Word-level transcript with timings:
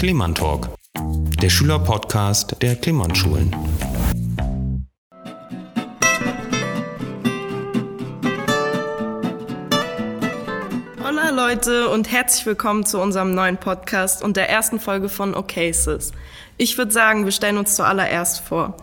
Klemann 0.00 0.34
Talk, 0.34 0.70
der 1.42 1.50
Schülerpodcast 1.50 2.56
der 2.62 2.74
Klemann 2.76 3.14
Schulen. 3.14 3.54
Hola 11.04 11.28
Leute 11.32 11.90
und 11.90 12.10
herzlich 12.10 12.46
willkommen 12.46 12.86
zu 12.86 12.98
unserem 12.98 13.34
neuen 13.34 13.58
Podcast 13.58 14.22
und 14.22 14.38
der 14.38 14.48
ersten 14.48 14.80
Folge 14.80 15.10
von 15.10 15.34
Ocases. 15.34 16.12
Ich 16.56 16.78
würde 16.78 16.92
sagen, 16.92 17.26
wir 17.26 17.32
stellen 17.32 17.58
uns 17.58 17.76
zuallererst 17.76 18.40
vor. 18.40 18.78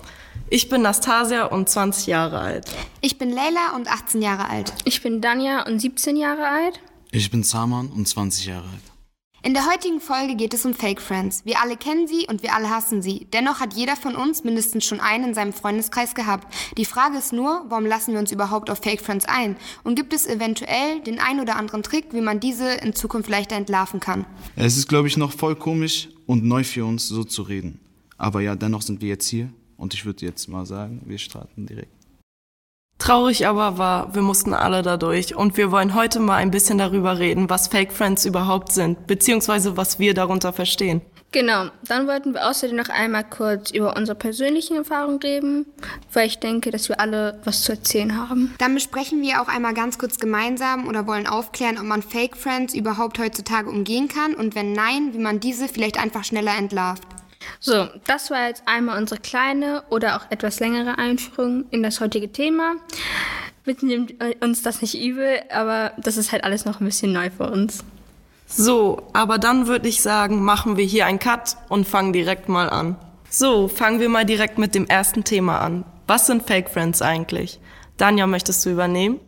Ich 0.52 0.70
bin 0.70 0.84
Nastasia 0.84 1.46
und 1.46 1.68
20 1.68 2.06
Jahre 2.06 2.38
alt. 2.42 2.68
Ich 3.02 3.18
bin 3.18 3.32
Leila 3.32 3.76
und 3.76 3.92
18 3.92 4.22
Jahre 4.22 4.52
alt. 4.52 4.72
Ich 4.86 5.02
bin 5.02 5.20
Danja 5.20 5.66
und 5.66 5.80
17 5.80 6.16
Jahre 6.16 6.48
alt. 6.48 6.80
Ich 7.10 7.32
bin 7.32 7.42
Saman 7.42 7.88
und 7.88 8.08
20 8.08 8.46
Jahre 8.46 8.66
alt. 8.66 8.87
In 9.44 9.54
der 9.54 9.72
heutigen 9.72 10.00
Folge 10.00 10.36
geht 10.36 10.56
es 10.56 10.66
um 10.66 10.74
Fake 10.74 11.00
Friends. 11.00 11.46
Wir 11.46 11.62
alle 11.62 11.78
kennen 11.78 12.08
sie 12.08 12.26
und 12.28 12.42
wir 12.42 12.56
alle 12.56 12.72
hassen 12.72 13.04
sie. 13.04 13.28
Dennoch 13.34 13.60
hat 13.60 13.76
jeder 13.76 13.96
von 13.96 14.16
uns 14.16 14.44
mindestens 14.44 14.84
schon 14.84 15.00
einen 15.00 15.26
in 15.26 15.34
seinem 15.36 15.54
Freundeskreis 15.54 16.16
gehabt. 16.16 16.52
Die 16.76 16.86
Frage 16.86 17.20
ist 17.20 17.34
nur, 17.34 17.64
warum 17.70 17.86
lassen 17.86 18.14
wir 18.14 18.20
uns 18.20 18.32
überhaupt 18.32 18.72
auf 18.72 18.80
Fake 18.80 19.00
Friends 19.00 19.26
ein? 19.26 19.56
Und 19.84 19.94
gibt 19.94 20.14
es 20.14 20.26
eventuell 20.26 21.02
den 21.02 21.20
ein 21.20 21.40
oder 21.40 21.56
anderen 21.56 21.84
Trick, 21.84 22.14
wie 22.14 22.22
man 22.22 22.40
diese 22.40 22.74
in 22.74 22.94
Zukunft 22.94 23.30
leichter 23.30 23.56
entlarven 23.56 24.00
kann? 24.00 24.26
Es 24.56 24.76
ist, 24.76 24.88
glaube 24.88 25.08
ich, 25.08 25.18
noch 25.18 25.32
voll 25.32 25.56
komisch 25.56 26.10
und 26.26 26.44
neu 26.44 26.64
für 26.64 26.86
uns, 26.86 27.08
so 27.08 27.24
zu 27.24 27.44
reden. 27.44 27.80
Aber 28.18 28.42
ja, 28.42 28.56
dennoch 28.56 28.82
sind 28.82 29.02
wir 29.02 29.10
jetzt 29.10 29.28
hier 29.28 29.50
und 29.78 29.94
ich 29.94 30.04
würde 30.04 30.26
jetzt 30.26 30.48
mal 30.48 30.66
sagen, 30.66 31.04
wir 31.06 31.20
starten 31.20 31.68
direkt. 31.68 31.97
Traurig 33.00 33.48
aber 33.48 33.78
war, 33.78 34.16
wir 34.16 34.22
mussten 34.22 34.54
alle 34.54 34.82
da 34.82 34.98
durch 34.98 35.36
und 35.36 35.56
wir 35.56 35.72
wollen 35.72 35.94
heute 35.94 36.20
mal 36.20 36.38
ein 36.38 36.52
bisschen 36.52 36.78
darüber 36.78 37.20
reden, 37.20 37.50
was 37.50 37.68
Fake 37.68 37.94
Friends 37.94 38.26
überhaupt 38.26 38.72
sind, 38.72 39.06
beziehungsweise 39.08 39.78
was 39.78 40.00
wir 40.00 40.14
darunter 40.14 40.52
verstehen. 40.52 41.02
Genau, 41.34 41.66
dann 41.84 42.08
wollten 42.08 42.34
wir 42.34 42.48
außerdem 42.50 42.78
noch 42.78 42.88
einmal 42.88 43.26
kurz 43.26 43.72
über 43.72 43.98
unsere 43.98 44.18
persönlichen 44.18 44.78
Erfahrungen 44.78 45.20
reden, 45.20 45.66
weil 46.14 46.26
ich 46.26 46.40
denke, 46.40 46.72
dass 46.72 46.88
wir 46.88 47.02
alle 47.02 47.40
was 47.44 47.64
zu 47.64 47.74
erzählen 47.74 48.18
haben. 48.18 48.56
Dann 48.60 48.74
besprechen 48.74 49.22
wir 49.22 49.42
auch 49.42 49.50
einmal 49.50 49.74
ganz 49.74 49.98
kurz 49.98 50.20
gemeinsam 50.20 50.88
oder 50.88 51.06
wollen 51.06 51.28
aufklären, 51.28 51.78
ob 51.78 51.84
man 51.84 52.02
Fake 52.02 52.38
Friends 52.38 52.74
überhaupt 52.74 53.20
heutzutage 53.20 53.70
umgehen 53.70 54.08
kann 54.08 54.36
und 54.36 54.56
wenn 54.56 54.72
nein, 54.72 55.14
wie 55.14 55.20
man 55.20 55.42
diese 55.42 55.68
vielleicht 55.68 56.00
einfach 56.00 56.24
schneller 56.24 56.58
entlarvt. 56.58 57.07
So, 57.60 57.88
das 58.06 58.30
war 58.30 58.48
jetzt 58.48 58.64
einmal 58.66 58.98
unsere 58.98 59.20
kleine 59.20 59.84
oder 59.90 60.18
auch 60.18 60.32
etwas 60.32 60.60
längere 60.60 60.98
Einführung 60.98 61.66
in 61.72 61.84
das 61.84 62.00
heutige 62.00 62.32
Thema. 62.32 62.76
Bitte 63.64 63.86
nehmt 63.86 64.14
uns 64.42 64.62
das 64.62 64.82
nicht 64.82 65.00
übel, 65.00 65.42
aber 65.52 65.92
das 65.98 66.18
ist 66.18 66.32
halt 66.32 66.44
alles 66.44 66.66
noch 66.66 66.80
ein 66.80 66.86
bisschen 66.86 67.12
neu 67.12 67.30
für 67.30 67.50
uns. 67.50 67.84
So, 68.48 69.10
aber 69.12 69.40
dann 69.40 69.68
würde 69.68 69.90
ich 69.90 70.02
sagen, 70.02 70.42
machen 70.42 70.78
wir 70.78 70.86
hier 70.86 71.06
einen 71.06 71.20
Cut 71.20 71.58
und 71.68 71.86
fangen 71.86 72.14
direkt 72.14 72.48
mal 72.48 72.70
an. 72.70 72.96
So, 73.30 73.68
fangen 73.68 74.00
wir 74.00 74.08
mal 74.08 74.26
direkt 74.26 74.58
mit 74.58 74.74
dem 74.74 74.88
ersten 74.88 75.26
Thema 75.26 75.60
an. 75.60 75.84
Was 76.08 76.28
sind 76.28 76.44
Fake 76.44 76.70
Friends 76.70 77.02
eigentlich? 77.02 77.60
Danja, 77.98 78.26
möchtest 78.26 78.66
du 78.66 78.70
übernehmen? 78.70 79.20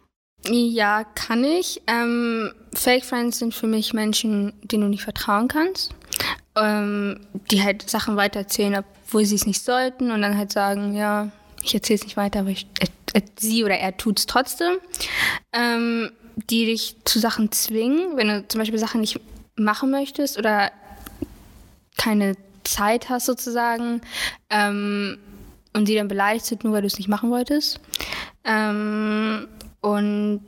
Ja, 0.48 1.04
kann 1.04 1.44
ich. 1.44 1.82
Ähm, 1.88 2.54
Fake 2.74 3.04
Friends 3.04 3.40
sind 3.40 3.54
für 3.54 3.68
mich 3.68 3.94
Menschen, 3.94 4.54
denen 4.64 4.84
du 4.84 4.90
nicht 4.90 5.04
vertrauen 5.04 5.50
kannst. 5.50 5.94
Ähm, 6.60 7.22
die 7.52 7.64
halt 7.64 7.90
Sachen 7.90 8.16
weitererzählen, 8.16 8.84
obwohl 9.06 9.26
sie 9.26 9.36
es 9.36 9.46
nicht 9.46 9.64
sollten 9.64 10.12
und 10.12 10.22
dann 10.22 10.38
halt 10.38 10.52
sagen, 10.52 10.96
ja, 10.96 11.32
ich 11.64 11.74
erzähle 11.74 12.00
es 12.00 12.04
nicht 12.04 12.18
weiter, 12.18 12.42
aber 12.42 12.50
ich, 12.50 12.68
äh, 13.14 13.22
sie 13.38 13.64
oder 13.64 13.76
er 13.76 13.96
tut 13.98 14.20
es 14.20 14.26
trotzdem. 14.26 14.78
Ähm, 15.54 16.12
die 16.50 16.66
dich 16.66 16.96
zu 17.04 17.20
Sachen 17.20 17.52
zwingen, 17.52 18.16
wenn 18.16 18.28
du 18.28 18.48
zum 18.48 18.60
Beispiel 18.60 18.80
Sachen 18.80 19.02
nicht 19.02 19.20
machen 19.56 19.92
möchtest 19.92 20.38
oder 20.38 20.72
keine 21.98 22.36
Zeit 22.64 23.10
hast 23.10 23.26
sozusagen 23.26 24.02
ähm, 24.50 25.18
und 25.74 25.88
die 25.88 25.96
dann 25.96 26.08
beleidigt 26.08 26.46
sind, 26.46 26.64
nur 26.64 26.74
weil 26.74 26.82
du 26.82 26.88
es 26.88 26.98
nicht 26.98 27.10
machen 27.10 27.30
wolltest. 27.30 27.80
Ähm, 28.44 29.48
und 29.82 30.42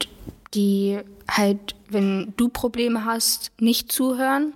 die 0.53 0.99
halt, 1.29 1.75
wenn 1.89 2.33
du 2.37 2.49
Probleme 2.49 3.05
hast, 3.05 3.51
nicht 3.59 3.91
zuhören, 3.91 4.53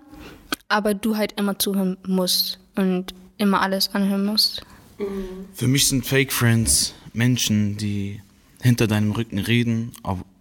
aber 0.67 0.93
du 0.93 1.17
halt 1.17 1.33
immer 1.39 1.59
zuhören 1.59 1.97
musst 2.07 2.59
und 2.75 3.13
immer 3.37 3.61
alles 3.61 3.93
anhören 3.93 4.25
musst. 4.25 4.61
Für 5.53 5.67
mich 5.67 5.87
sind 5.87 6.05
Fake 6.05 6.31
Friends 6.31 6.93
Menschen, 7.13 7.77
die 7.77 8.21
hinter 8.61 8.87
deinem 8.87 9.11
Rücken 9.11 9.39
reden, 9.39 9.91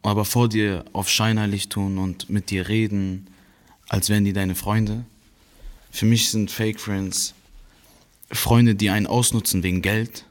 aber 0.03 0.25
vor 0.25 0.49
dir 0.49 0.85
auf 0.93 1.09
scheinheilig 1.09 1.69
tun 1.69 1.99
und 1.99 2.31
mit 2.31 2.51
dir 2.51 2.69
reden, 2.69 3.27
als 3.89 4.09
wären 4.09 4.25
die 4.25 4.33
deine 4.33 4.55
Freunde. 4.55 5.05
Für 5.91 6.07
mich 6.07 6.31
sind 6.31 6.51
Fake 6.51 6.81
Friends 6.81 7.35
Freunde, 8.31 8.75
die 8.75 8.91
einen 8.91 9.07
ausnutzen 9.07 9.63
wegen 9.63 9.83
Geld 9.83 10.25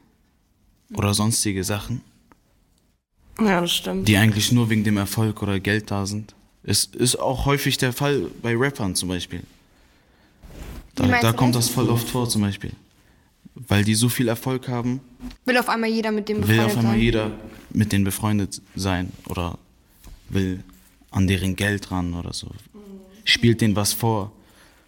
oder 0.94 1.14
sonstige 1.14 1.64
Sachen. 1.64 2.02
Ja, 3.40 3.62
das 3.62 3.74
stimmt. 3.74 4.08
Die 4.08 4.18
eigentlich 4.18 4.52
nur 4.52 4.70
wegen 4.70 4.84
dem 4.84 4.98
Erfolg 4.98 5.42
oder 5.42 5.60
Geld 5.60 5.92
da 5.92 6.06
sind. 6.06 6.36
Es 6.64 6.86
ist 6.86 7.18
auch 7.18 7.46
häufig 7.46 7.78
der 7.78 7.94
Fall 7.94 8.28
bei 8.42 8.56
Rappern 8.56 8.96
zum 8.96 9.10
Beispiel. 9.10 9.44
Da, 10.96 11.08
da 11.22 11.34
kommt 11.34 11.56
das 11.56 11.70
voll 11.70 11.90
oft 11.90 12.08
vor 12.08 12.30
zum 12.30 12.42
Beispiel. 12.42 12.72
Weil 13.56 13.84
die 13.84 13.96
so 13.96 14.10
viel 14.10 14.28
Erfolg 14.28 14.68
haben. 14.68 15.00
Will 15.46 15.58
auf 15.58 15.70
einmal 15.70 15.90
jeder 15.90 16.12
mit 16.12 16.30
dem 16.30 16.42
befreundet 16.42 16.58
sein. 16.58 16.66
Will 16.66 16.72
auf 16.72 16.78
einmal 16.78 16.94
sein. 16.94 17.02
jeder 17.02 17.32
mit 17.72 17.92
denen 17.92 18.04
befreundet 18.04 18.62
sein 18.76 19.12
oder 19.30 19.58
will 20.30 20.64
an 21.12 21.28
deren 21.28 21.56
Geld 21.56 21.92
ran 21.92 22.14
oder 22.14 22.34
so. 22.34 22.50
Spielt 23.24 23.62
denen 23.62 23.76
was 23.76 23.94
vor. 23.94 24.32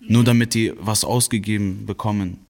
Nur 0.08 0.24
damit 0.24 0.54
die 0.54 0.74
was 0.78 1.04
ausgegeben 1.04 1.86
bekommen. 1.86 2.46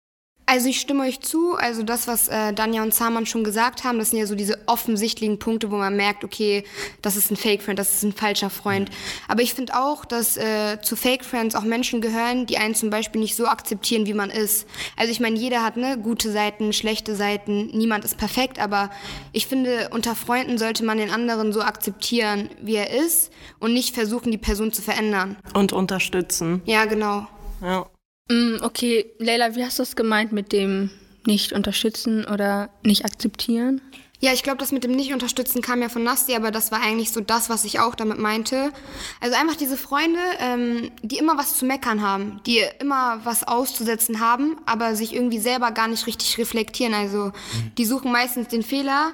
Also 0.55 0.69
ich 0.69 0.79
stimme 0.79 1.03
euch 1.03 1.19
zu. 1.19 1.55
Also 1.55 1.83
das, 1.83 2.07
was 2.07 2.29
äh, 2.29 2.53
Danja 2.53 2.81
und 2.81 2.93
Saman 2.93 3.25
schon 3.25 3.43
gesagt 3.43 3.83
haben, 3.83 3.99
das 3.99 4.11
sind 4.11 4.19
ja 4.19 4.25
so 4.25 4.35
diese 4.35 4.57
offensichtlichen 4.67 5.37
Punkte, 5.37 5.69
wo 5.69 5.75
man 5.75 5.97
merkt, 5.97 6.23
okay, 6.23 6.63
das 7.01 7.17
ist 7.17 7.29
ein 7.29 7.35
Fake-Friend, 7.35 7.77
das 7.77 7.95
ist 7.95 8.03
ein 8.03 8.13
falscher 8.13 8.49
Freund. 8.49 8.89
Aber 9.27 9.41
ich 9.41 9.53
finde 9.53 9.77
auch, 9.77 10.05
dass 10.05 10.37
äh, 10.37 10.79
zu 10.81 10.95
Fake-Friends 10.95 11.55
auch 11.55 11.63
Menschen 11.63 11.99
gehören, 11.99 12.45
die 12.45 12.57
einen 12.57 12.73
zum 12.73 12.89
Beispiel 12.89 13.19
nicht 13.19 13.35
so 13.35 13.47
akzeptieren, 13.47 14.05
wie 14.05 14.13
man 14.13 14.29
ist. 14.29 14.65
Also 14.95 15.11
ich 15.11 15.19
meine, 15.19 15.37
jeder 15.37 15.61
hat 15.61 15.75
ne, 15.75 15.97
gute 15.97 16.31
Seiten, 16.31 16.71
schlechte 16.71 17.17
Seiten, 17.17 17.67
niemand 17.73 18.05
ist 18.05 18.17
perfekt, 18.17 18.57
aber 18.57 18.91
ich 19.33 19.47
finde, 19.47 19.89
unter 19.91 20.15
Freunden 20.15 20.57
sollte 20.57 20.85
man 20.85 20.97
den 20.99 21.09
anderen 21.09 21.51
so 21.51 21.63
akzeptieren, 21.63 22.49
wie 22.61 22.75
er 22.75 22.91
ist 22.91 23.29
und 23.59 23.73
nicht 23.73 23.93
versuchen, 23.93 24.31
die 24.31 24.37
Person 24.37 24.71
zu 24.71 24.81
verändern. 24.81 25.35
Und 25.53 25.73
unterstützen. 25.73 26.61
Ja, 26.63 26.85
genau. 26.85 27.27
Ja. 27.61 27.87
Mm, 28.29 28.57
okay, 28.63 29.05
Leila, 29.19 29.55
wie 29.55 29.63
hast 29.63 29.77
du 29.79 29.83
das 29.83 29.95
gemeint 29.95 30.31
mit 30.31 30.51
dem 30.51 30.89
nicht 31.27 31.53
unterstützen 31.53 32.25
oder 32.25 32.69
nicht 32.83 33.05
akzeptieren? 33.05 33.81
Ja, 34.19 34.33
ich 34.33 34.43
glaube, 34.43 34.57
das 34.57 34.71
mit 34.71 34.83
dem 34.83 34.91
Nicht-Unterstützen 34.91 35.61
kam 35.61 35.81
ja 35.81 35.89
von 35.89 36.03
Nasti, 36.03 36.35
aber 36.35 36.51
das 36.51 36.71
war 36.71 36.81
eigentlich 36.81 37.11
so 37.11 37.21
das, 37.21 37.49
was 37.49 37.65
ich 37.65 37.79
auch 37.79 37.95
damit 37.95 38.17
meinte. 38.17 38.71
Also 39.19 39.35
einfach 39.35 39.55
diese 39.55 39.77
Freunde, 39.77 40.19
ähm, 40.39 40.91
die 41.01 41.17
immer 41.17 41.37
was 41.37 41.57
zu 41.57 41.65
meckern 41.65 42.01
haben, 42.01 42.39
die 42.45 42.61
immer 42.79 43.19
was 43.23 43.47
auszusetzen 43.47 44.19
haben, 44.19 44.57
aber 44.65 44.95
sich 44.95 45.13
irgendwie 45.13 45.39
selber 45.39 45.71
gar 45.71 45.87
nicht 45.87 46.07
richtig 46.07 46.37
reflektieren. 46.37 46.93
Also 46.93 47.31
die 47.77 47.85
suchen 47.85 48.11
meistens 48.11 48.47
den 48.47 48.63
Fehler 48.63 49.13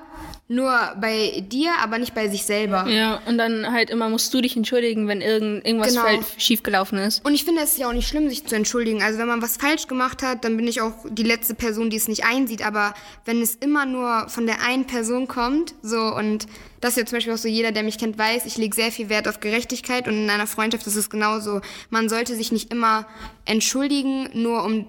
nur 0.51 0.77
bei 0.99 1.45
dir, 1.47 1.71
aber 1.81 1.97
nicht 1.97 2.13
bei 2.13 2.27
sich 2.27 2.43
selber. 2.43 2.85
Ja, 2.89 3.21
und 3.25 3.37
dann 3.37 3.71
halt 3.71 3.89
immer 3.89 4.09
musst 4.09 4.33
du 4.33 4.41
dich 4.41 4.57
entschuldigen, 4.57 5.07
wenn 5.07 5.21
irgend, 5.21 5.65
irgendwas 5.65 5.95
genau. 5.95 6.25
schiefgelaufen 6.37 6.99
ist. 6.99 7.23
Und 7.25 7.33
ich 7.33 7.45
finde, 7.45 7.61
es 7.61 7.71
ist 7.71 7.77
ja 7.77 7.87
auch 7.87 7.93
nicht 7.93 8.07
schlimm, 8.07 8.27
sich 8.27 8.45
zu 8.45 8.55
entschuldigen. 8.55 9.01
Also 9.01 9.17
wenn 9.17 9.29
man 9.29 9.41
was 9.41 9.55
falsch 9.55 9.87
gemacht 9.87 10.21
hat, 10.21 10.43
dann 10.43 10.57
bin 10.57 10.67
ich 10.67 10.81
auch 10.81 10.93
die 11.09 11.23
letzte 11.23 11.55
Person, 11.55 11.89
die 11.89 11.95
es 11.95 12.09
nicht 12.09 12.25
einsieht. 12.25 12.65
Aber 12.65 12.93
wenn 13.23 13.41
es 13.41 13.55
immer 13.55 13.85
nur 13.85 14.27
von 14.27 14.45
der 14.45 14.61
einen 14.61 14.87
Person 14.91 15.27
kommt, 15.27 15.73
so 15.81 16.13
und 16.13 16.47
das 16.81 16.91
ist 16.91 16.97
ja 16.97 17.05
zum 17.05 17.17
Beispiel 17.17 17.33
auch 17.33 17.37
so, 17.37 17.47
jeder, 17.47 17.71
der 17.71 17.83
mich 17.83 17.97
kennt, 17.97 18.17
weiß, 18.17 18.45
ich 18.45 18.57
lege 18.57 18.75
sehr 18.75 18.91
viel 18.91 19.07
Wert 19.07 19.27
auf 19.29 19.39
Gerechtigkeit 19.39 20.07
und 20.07 20.15
in 20.15 20.29
einer 20.29 20.47
Freundschaft 20.47 20.85
ist 20.85 20.97
es 20.97 21.09
genauso. 21.09 21.61
Man 21.89 22.09
sollte 22.09 22.35
sich 22.35 22.51
nicht 22.51 22.73
immer 22.73 23.07
entschuldigen, 23.45 24.29
nur 24.33 24.65
um 24.65 24.85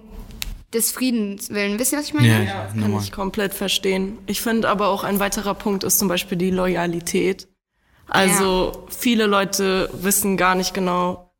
des 0.73 0.91
Friedens 0.91 1.51
willen. 1.51 1.79
Wisst 1.79 1.93
ihr, 1.93 1.99
was 1.99 2.07
ich 2.07 2.13
meine? 2.13 2.27
Ja, 2.27 2.41
ja 2.41 2.65
kann 2.65 2.79
normal. 2.79 3.01
ich 3.01 3.11
komplett 3.13 3.53
verstehen. 3.53 4.17
Ich 4.25 4.41
finde 4.41 4.67
aber 4.69 4.87
auch 4.89 5.05
ein 5.05 5.19
weiterer 5.19 5.53
Punkt 5.53 5.85
ist 5.85 5.99
zum 5.99 6.09
Beispiel 6.09 6.37
die 6.37 6.51
Loyalität. 6.51 7.47
Also 8.07 8.71
ja. 8.73 8.79
viele 8.89 9.25
Leute 9.25 9.89
wissen 9.93 10.35
gar 10.35 10.55
nicht 10.55 10.73
genau, 10.73 11.31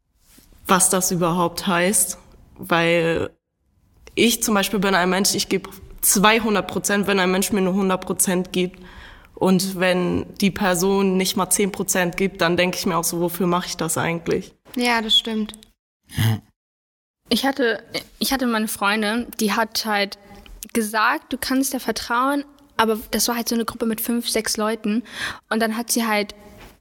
was 0.68 0.89
das 0.89 1.12
überhaupt 1.12 1.68
heißt, 1.68 2.18
weil 2.56 3.31
ich 4.16 4.42
zum 4.42 4.54
Beispiel 4.54 4.80
bin 4.80 4.95
ein 4.95 5.09
Mensch, 5.09 5.36
ich 5.36 5.50
gebe 5.50 5.69
200 6.03 6.67
Prozent, 6.67 7.07
wenn 7.07 7.19
ein 7.19 7.31
Mensch 7.31 7.51
mir 7.51 7.61
nur 7.61 7.73
100 7.73 8.05
Prozent 8.05 8.53
gibt. 8.53 8.79
Und 9.35 9.79
wenn 9.79 10.25
die 10.38 10.51
Person 10.51 11.17
nicht 11.17 11.35
mal 11.35 11.50
10 11.50 11.71
Prozent 11.71 12.17
gibt, 12.17 12.41
dann 12.41 12.55
denke 12.55 12.77
ich 12.77 12.85
mir 12.85 12.97
auch 12.97 13.03
so, 13.03 13.19
wofür 13.19 13.47
mache 13.47 13.67
ich 13.67 13.77
das 13.77 13.97
eigentlich? 13.97 14.53
Ja, 14.75 15.01
das 15.01 15.17
stimmt. 15.17 15.53
Ja. 16.15 16.39
Ich 17.29 17.45
hatte, 17.45 17.83
ich 18.19 18.31
hatte 18.31 18.45
meine 18.45 18.67
Freundin, 18.67 19.27
die 19.39 19.53
hat 19.53 19.85
halt 19.85 20.17
gesagt, 20.73 21.33
du 21.33 21.38
kannst 21.38 21.73
dir 21.73 21.79
vertrauen, 21.79 22.45
aber 22.77 22.99
das 23.11 23.27
war 23.27 23.35
halt 23.35 23.49
so 23.49 23.56
eine 23.56 23.65
Gruppe 23.65 23.85
mit 23.85 24.01
fünf, 24.01 24.29
sechs 24.29 24.57
Leuten. 24.57 25.03
Und 25.49 25.61
dann 25.61 25.77
hat 25.77 25.91
sie 25.91 26.06
halt, 26.06 26.35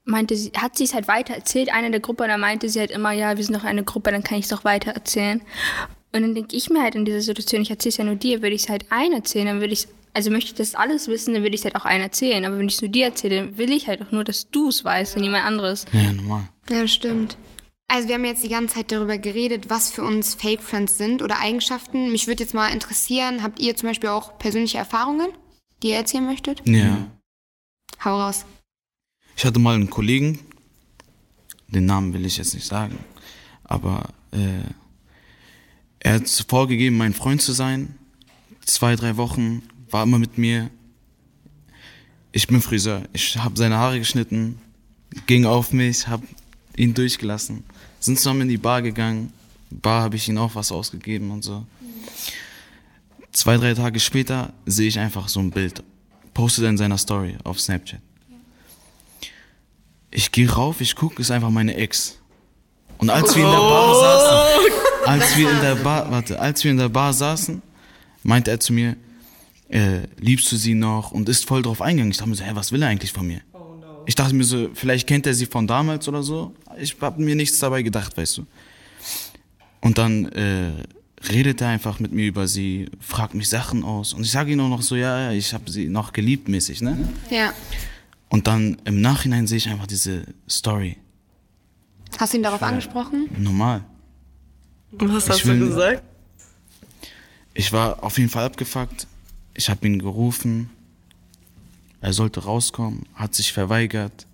meinte 0.05 0.37
sie, 0.37 0.53
hat 0.57 0.77
sie 0.77 0.85
es 0.85 0.95
halt 0.95 1.09
weiter 1.09 1.35
erzählt, 1.35 1.73
eine 1.73 1.91
der 1.91 2.01
Gruppe, 2.01 2.25
und 2.25 2.29
dann 2.29 2.41
meinte 2.41 2.69
sie 2.69 2.81
halt 2.81 2.91
immer, 2.91 3.13
ja, 3.13 3.37
wir 3.37 3.45
sind 3.45 3.57
doch 3.57 3.65
eine 3.65 3.85
Gruppe, 3.85 4.11
dann 4.11 4.23
kann 4.23 4.39
ich 4.39 4.45
es 4.45 4.51
doch 4.51 4.65
weiter 4.65 4.93
erzählen. 4.93 5.43
Und 6.15 6.23
dann 6.23 6.35
denke 6.35 6.55
ich 6.55 6.69
mir 6.69 6.83
halt 6.83 6.95
in 6.95 7.05
dieser 7.05 7.23
Situation, 7.23 7.63
ich 7.63 7.71
erzähle 7.71 7.91
es 7.91 7.97
ja 7.97 8.05
nur 8.05 8.17
dir, 8.17 8.43
würde 8.43 8.55
ich 8.55 8.65
es 8.65 8.69
halt 8.69 8.87
ein 8.91 9.13
erzählen, 9.13 9.47
dann 9.47 9.61
würde 9.61 9.73
ich 9.73 9.89
also 10.15 10.31
möchte 10.31 10.51
ich 10.51 10.55
das 10.55 10.75
alles 10.75 11.09
wissen, 11.09 11.35
dann 11.35 11.43
würde 11.43 11.55
ich 11.55 11.63
es 11.63 11.65
halt 11.65 11.77
auch 11.77 11.85
ein 11.85 12.01
erzählen. 12.01 12.45
Aber 12.45 12.59
wenn 12.59 12.69
ich 12.69 12.75
es 12.75 12.83
nur 12.83 12.91
dir 12.91 13.07
erzähle, 13.07 13.37
dann 13.37 13.59
will 13.59 13.73
ich 13.73 13.89
halt 13.89 14.03
auch 14.03 14.13
nur, 14.13 14.25
dass 14.25 14.51
du 14.51 14.69
es 14.69 14.85
weißt 14.85 15.17
und 15.17 15.23
niemand 15.23 15.45
anderes. 15.45 15.87
Ja, 15.93 16.13
normal. 16.13 16.49
Ja, 16.69 16.87
stimmt. 16.87 17.37
Also 17.89 18.09
wir 18.09 18.15
haben 18.15 18.25
jetzt 18.25 18.45
die 18.45 18.49
ganze 18.49 18.77
Zeit 18.77 18.93
darüber 18.93 19.19
geredet, 19.19 19.69
was 19.69 19.91
für 19.91 20.03
uns 20.03 20.35
Fake 20.35 20.63
Friends 20.63 20.97
sind 20.97 21.23
oder 21.23 21.41
Eigenschaften. 21.41 22.11
Mich 22.11 22.27
würde 22.27 22.43
jetzt 22.43 22.55
mal 22.55 22.69
interessieren, 22.69 23.43
habt 23.43 23.61
ihr 23.61 23.77
zum 23.77 23.89
Beispiel 23.89 24.09
auch 24.09 24.39
persönliche 24.39 24.79
Erfahrungen, 24.79 25.29
die 25.83 25.89
ihr 25.89 25.97
erzählen 25.97 26.25
möchtet? 26.25 26.63
Ja. 26.67 27.11
Hau 28.05 28.19
raus. 28.19 28.45
Ich 29.37 29.45
hatte 29.45 29.59
mal 29.59 29.75
einen 29.75 29.91
Kollegen, 29.91 30.39
den 31.69 31.87
Namen 31.87 32.13
will 32.15 32.25
ich 32.27 32.37
jetzt 32.37 32.55
nicht 32.55 32.67
sagen, 32.67 32.99
aber 33.65 34.09
äh, 34.33 34.63
er 36.05 36.15
hat 36.15 36.45
vorgegeben, 36.49 36.97
mein 36.97 37.15
Freund 37.15 37.41
zu 37.41 37.53
sein. 37.53 37.95
Zwei, 38.65 38.97
drei 38.97 39.17
Wochen 39.17 39.63
war 39.89 40.03
immer 40.03 40.19
mit 40.19 40.37
mir. 40.37 40.69
Ich 42.33 42.49
bin 42.49 42.61
Friseur. 42.61 43.03
Ich 43.13 43.37
habe 43.37 43.57
seine 43.57 43.77
Haare 43.77 44.01
geschnitten, 44.01 44.59
ging 45.27 45.47
auf 45.47 45.73
mich, 45.73 46.09
habe 46.09 46.27
ihn 46.77 46.93
durchgelassen. 46.93 47.63
Sind 48.01 48.19
zusammen 48.19 48.43
in 48.43 48.49
die 48.49 48.57
Bar 48.57 48.83
gegangen. 48.83 49.33
Bar 49.71 50.03
habe 50.03 50.17
ich 50.17 50.29
ihm 50.29 50.39
auch 50.39 50.57
was 50.57 50.73
ausgegeben 50.73 51.31
und 51.31 51.45
so. 51.45 51.65
Zwei, 53.31 53.57
drei 53.57 53.75
Tage 53.75 54.01
später 54.01 54.53
sehe 54.67 54.89
ich 54.89 54.99
einfach 54.99 55.29
so 55.29 55.39
ein 55.39 55.53
Bild. 55.53 55.85
Postet 56.35 56.65
in 56.65 56.79
seiner 56.79 56.99
Story 56.99 57.37
auf 57.45 57.61
Snapchat. 57.61 58.01
Ich 60.11 60.33
gehe 60.33 60.51
rauf, 60.51 60.81
ich 60.81 60.97
gucke, 60.97 61.23
ist 61.23 61.31
einfach 61.31 61.51
meine 61.51 61.77
Ex. 61.77 62.19
Und 62.99 63.09
als 63.09 63.37
wir 63.37 63.45
in 63.45 63.51
der 63.51 63.59
Bar 63.59 63.95
saßen, 63.95 64.32
als 65.07 65.37
wir 65.37 65.51
in 65.51 65.61
der 65.61 65.77
Bar, 65.77 66.11
warte, 66.11 66.41
als 66.41 66.63
wir 66.65 66.71
in 66.71 66.79
der 66.79 66.89
Bar 66.89 67.13
saßen, 67.13 67.63
meinte 68.23 68.51
er 68.51 68.61
zu 68.61 68.73
mir, 68.73 68.97
äh, 69.69 70.01
liebst 70.19 70.51
du 70.53 70.57
sie 70.57 70.75
noch 70.75 71.13
und 71.13 71.29
ist 71.29 71.47
voll 71.47 71.63
drauf 71.63 71.81
eingegangen. 71.81 72.11
Ich 72.11 72.19
dachte 72.19 72.31
mir 72.31 72.37
so, 72.37 72.45
hä, 72.45 72.51
was 72.55 72.73
will 72.73 72.83
er 72.83 72.89
eigentlich 72.89 73.13
von 73.13 73.27
mir? 73.27 73.41
Ich 74.07 74.15
dachte 74.15 74.35
mir 74.35 74.45
so, 74.45 74.71
vielleicht 74.75 75.07
kennt 75.07 75.27
er 75.27 75.35
sie 75.35 75.47
von 75.47 75.67
damals 75.67 76.09
oder 76.09 76.23
so. 76.23 76.55
Ich 76.79 76.97
habe 77.01 77.23
mir 77.23 77.37
nichts 77.37 77.59
dabei 77.59 77.83
gedacht, 77.83 78.17
weißt 78.17 78.39
du. 78.39 78.47
Und 79.81 79.99
dann 79.99 80.27
äh, 80.33 80.73
redet 81.31 81.61
er 81.61 81.69
einfach 81.69 82.01
mit 82.01 82.13
mir 82.13 82.27
über 82.27 82.49
sie, 82.49 82.91
fragt 83.01 83.35
mich 83.35 83.49
Sachen 83.49 83.85
aus. 83.85 84.13
Und 84.13 84.25
ich 84.25 84.31
sage 84.31 84.53
ihm 84.53 84.61
auch 84.61 84.69
noch 84.69 84.83
so, 84.83 84.97
ja, 84.97 85.31
ja, 85.31 85.33
ich 85.33 85.55
habe 85.55 85.71
sie 85.71 85.89
noch 85.89 86.13
geliebt 86.13 86.49
mäßig, 86.49 86.83
ne? 86.83 87.09
Ja. 87.31 87.53
Und 88.29 88.47
dann 88.47 88.79
im 88.85 89.01
Nachhinein 89.01 89.47
sehe 89.47 89.59
ich 89.59 89.69
einfach 89.69 89.87
diese 89.87 90.25
Story. 90.49 90.97
Hast 92.19 92.33
du 92.33 92.39
ihn 92.39 92.43
darauf 92.43 92.63
angesprochen? 92.63 93.29
Normal. 93.39 93.85
Was 94.93 95.29
hast 95.29 95.47
will- 95.47 95.59
du 95.61 95.67
gesagt? 95.69 96.03
Ich 97.55 97.73
war 97.73 98.03
auf 98.03 98.19
jeden 98.19 98.31
Fall 98.31 98.45
abgefuckt. 98.45 99.07
Ich 99.55 99.69
habe 99.69 99.87
ihn 99.87 99.99
gerufen. 99.99 100.71
Er 102.01 102.13
sollte 102.13 102.45
rauskommen, 102.45 103.07
hat 103.15 103.35
sich 103.35 103.53
verweigert. 103.53 104.27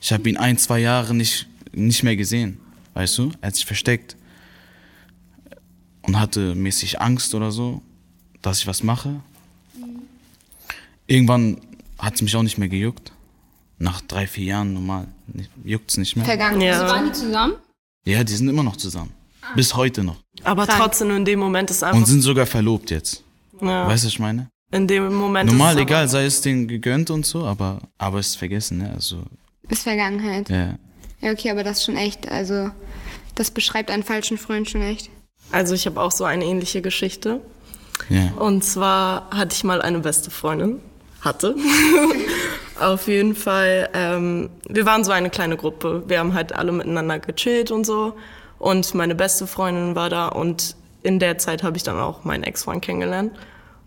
Ich 0.00 0.12
habe 0.12 0.28
ihn 0.28 0.36
ein, 0.36 0.56
zwei 0.58 0.78
Jahre 0.78 1.14
nicht, 1.14 1.46
nicht 1.72 2.02
mehr 2.02 2.16
gesehen. 2.16 2.58
Weißt 2.94 3.18
du? 3.18 3.32
Er 3.40 3.48
hat 3.48 3.54
sich 3.56 3.66
versteckt. 3.66 4.16
Und 6.02 6.18
hatte 6.18 6.54
mäßig 6.54 7.00
Angst 7.00 7.34
oder 7.34 7.52
so, 7.52 7.82
dass 8.40 8.58
ich 8.60 8.66
was 8.66 8.82
mache. 8.82 9.20
Irgendwann 11.06 11.60
hat 11.98 12.14
es 12.16 12.22
mich 12.22 12.34
auch 12.36 12.42
nicht 12.42 12.58
mehr 12.58 12.68
gejuckt. 12.68 13.12
Nach 13.78 14.00
drei, 14.00 14.26
vier 14.26 14.44
Jahren 14.46 14.72
normal. 14.72 15.08
Juckt 15.64 15.90
es 15.90 15.96
nicht 15.98 16.16
mehr. 16.16 16.24
Vergangen. 16.24 16.60
Ja. 16.60 16.80
Also 16.80 16.94
waren 16.94 17.06
die 17.06 17.12
zusammen? 17.12 17.54
Ja, 18.04 18.24
die 18.24 18.32
sind 18.34 18.48
immer 18.48 18.62
noch 18.62 18.76
zusammen. 18.76 19.12
Bis 19.54 19.74
heute 19.74 20.04
noch. 20.04 20.16
Aber 20.44 20.66
Krank. 20.66 20.78
trotzdem 20.80 21.10
in 21.16 21.24
dem 21.24 21.38
Moment 21.38 21.70
ist 21.70 21.82
einfach. 21.82 21.96
Und 21.98 22.06
sind 22.06 22.22
sogar 22.22 22.46
verlobt 22.46 22.90
jetzt. 22.90 23.22
ja, 23.60 23.86
Weißt 23.86 24.04
du, 24.04 24.06
was 24.06 24.12
ich 24.14 24.18
meine? 24.18 24.48
in 24.74 24.86
dem 24.88 25.12
Moment 25.14 25.50
Normal, 25.50 25.74
ist 25.74 25.80
es 25.80 25.82
egal, 25.82 26.08
sei 26.08 26.24
es 26.24 26.40
denen 26.40 26.66
gegönnt 26.66 27.10
und 27.10 27.26
so, 27.26 27.44
aber, 27.44 27.80
aber 27.98 28.18
es 28.20 28.28
ist 28.28 28.36
vergessen, 28.36 28.78
ne? 28.78 28.90
Also, 28.94 29.22
Ist 29.68 29.82
Vergangenheit. 29.82 30.48
ja. 30.48 30.76
Ja, 31.20 31.30
okay, 31.30 31.50
aber 31.50 31.62
das 31.62 31.78
ist 31.78 31.84
schon 31.84 31.96
echt, 31.96 32.26
also 32.28 32.70
das 33.36 33.50
beschreibt 33.50 33.90
einen 33.90 34.02
falschen 34.02 34.38
Freund 34.38 34.68
schon 34.70 34.82
echt. 34.82 35.08
Also 35.52 35.74
ich 35.74 35.86
habe 35.86 36.00
auch 36.00 36.10
so 36.10 36.24
eine 36.24 36.44
ähnliche 36.44 36.80
Geschichte. 36.82 37.40
Ja. 38.08 38.32
Und 38.38 38.64
zwar 38.64 39.28
hatte 39.30 39.54
ich 39.54 39.62
mal 39.62 39.80
eine 39.82 40.00
beste 40.00 40.30
Freundin. 40.30 40.80
Hatte. 41.20 41.54
Auf 42.80 43.06
jeden 43.06 43.36
Fall. 43.36 43.88
Ähm, 43.94 44.50
wir 44.68 44.86
waren 44.86 45.04
so 45.04 45.12
eine 45.12 45.30
kleine 45.30 45.56
Gruppe. 45.56 46.02
Wir 46.08 46.18
haben 46.18 46.34
halt 46.34 46.52
alle 46.54 46.72
miteinander 46.72 47.20
gechillt 47.20 47.70
und 47.70 47.84
so. 47.84 48.14
Und 48.62 48.94
meine 48.94 49.16
beste 49.16 49.48
Freundin 49.48 49.96
war 49.96 50.08
da. 50.08 50.28
Und 50.28 50.76
in 51.02 51.18
der 51.18 51.36
Zeit 51.36 51.64
habe 51.64 51.76
ich 51.76 51.82
dann 51.82 51.98
auch 51.98 52.22
meinen 52.22 52.44
Ex-Freund 52.44 52.80
kennengelernt. 52.80 53.32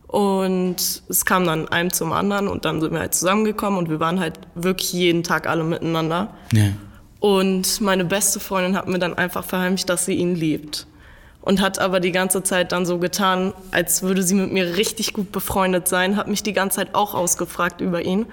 Und 0.05 1.01
es 1.07 1.23
kam 1.23 1.45
dann 1.45 1.69
einem 1.69 1.93
zum 1.93 2.11
anderen. 2.11 2.49
Und 2.49 2.65
dann 2.65 2.81
sind 2.81 2.91
wir 2.91 2.99
halt 2.99 3.15
zusammengekommen. 3.15 3.79
Und 3.79 3.89
wir 3.89 4.01
waren 4.01 4.19
halt 4.19 4.37
wirklich 4.53 4.91
jeden 4.91 5.23
Tag 5.23 5.47
alle 5.47 5.63
miteinander. 5.63 6.33
Ja. 6.51 6.73
Und 7.21 7.79
meine 7.79 8.03
beste 8.03 8.41
Freundin 8.41 8.75
hat 8.75 8.89
mir 8.89 8.99
dann 8.99 9.17
einfach 9.17 9.45
verheimlicht, 9.45 9.87
dass 9.87 10.05
sie 10.05 10.15
ihn 10.15 10.35
liebt. 10.35 10.87
Und 11.39 11.61
hat 11.61 11.79
aber 11.79 12.01
die 12.01 12.11
ganze 12.11 12.43
Zeit 12.43 12.73
dann 12.73 12.85
so 12.85 12.97
getan, 12.97 13.53
als 13.71 14.03
würde 14.03 14.23
sie 14.23 14.35
mit 14.35 14.51
mir 14.51 14.75
richtig 14.75 15.13
gut 15.13 15.31
befreundet 15.31 15.87
sein, 15.87 16.17
hat 16.17 16.27
mich 16.27 16.43
die 16.43 16.51
ganze 16.51 16.75
Zeit 16.79 16.95
auch 16.95 17.13
ausgefragt 17.13 17.79
über 17.79 18.01
ihn 18.01 18.25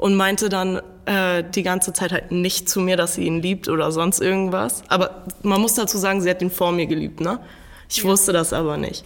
und 0.00 0.16
meinte 0.16 0.48
dann 0.48 0.80
äh, 1.04 1.44
die 1.44 1.62
ganze 1.62 1.92
Zeit 1.92 2.10
halt 2.10 2.32
nicht 2.32 2.70
zu 2.70 2.80
mir, 2.80 2.96
dass 2.96 3.16
sie 3.16 3.24
ihn 3.24 3.42
liebt 3.42 3.68
oder 3.68 3.92
sonst 3.92 4.22
irgendwas. 4.22 4.82
Aber 4.88 5.24
man 5.42 5.60
muss 5.60 5.74
dazu 5.74 5.98
sagen, 5.98 6.22
sie 6.22 6.30
hat 6.30 6.40
ihn 6.40 6.50
vor 6.50 6.72
mir 6.72 6.86
geliebt, 6.86 7.20
ne? 7.20 7.38
Ich 7.86 8.02
wusste 8.02 8.32
das 8.32 8.54
aber 8.54 8.78
nicht. 8.78 9.04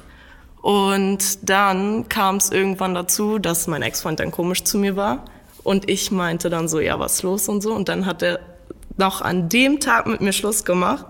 Und 0.62 1.50
dann 1.50 2.08
kam 2.08 2.36
es 2.36 2.50
irgendwann 2.50 2.94
dazu, 2.94 3.40
dass 3.40 3.66
mein 3.66 3.82
Ex-Freund 3.82 4.20
dann 4.20 4.30
komisch 4.30 4.62
zu 4.62 4.78
mir 4.78 4.94
war. 4.94 5.24
Und 5.64 5.90
ich 5.90 6.12
meinte 6.12 6.48
dann 6.48 6.68
so, 6.68 6.78
ja, 6.78 7.00
was 7.00 7.14
ist 7.14 7.22
los 7.24 7.48
und 7.48 7.60
so. 7.60 7.74
Und 7.74 7.88
dann 7.88 8.06
hat 8.06 8.22
er 8.22 8.38
noch 8.96 9.20
an 9.20 9.48
dem 9.48 9.80
Tag 9.80 10.06
mit 10.06 10.20
mir 10.20 10.32
Schluss 10.32 10.64
gemacht. 10.64 11.06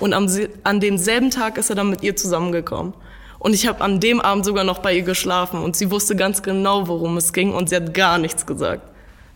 Und 0.00 0.14
am, 0.14 0.26
an 0.64 0.80
demselben 0.80 1.30
Tag 1.30 1.58
ist 1.58 1.70
er 1.70 1.76
dann 1.76 1.90
mit 1.90 2.02
ihr 2.02 2.16
zusammengekommen. 2.16 2.92
Und 3.38 3.54
ich 3.54 3.68
habe 3.68 3.82
an 3.82 4.00
dem 4.00 4.20
Abend 4.20 4.44
sogar 4.44 4.64
noch 4.64 4.80
bei 4.80 4.96
ihr 4.96 5.02
geschlafen. 5.02 5.62
Und 5.62 5.76
sie 5.76 5.92
wusste 5.92 6.16
ganz 6.16 6.42
genau, 6.42 6.88
worum 6.88 7.16
es 7.18 7.32
ging. 7.32 7.54
Und 7.54 7.68
sie 7.68 7.76
hat 7.76 7.94
gar 7.94 8.18
nichts 8.18 8.44
gesagt. 8.44 8.82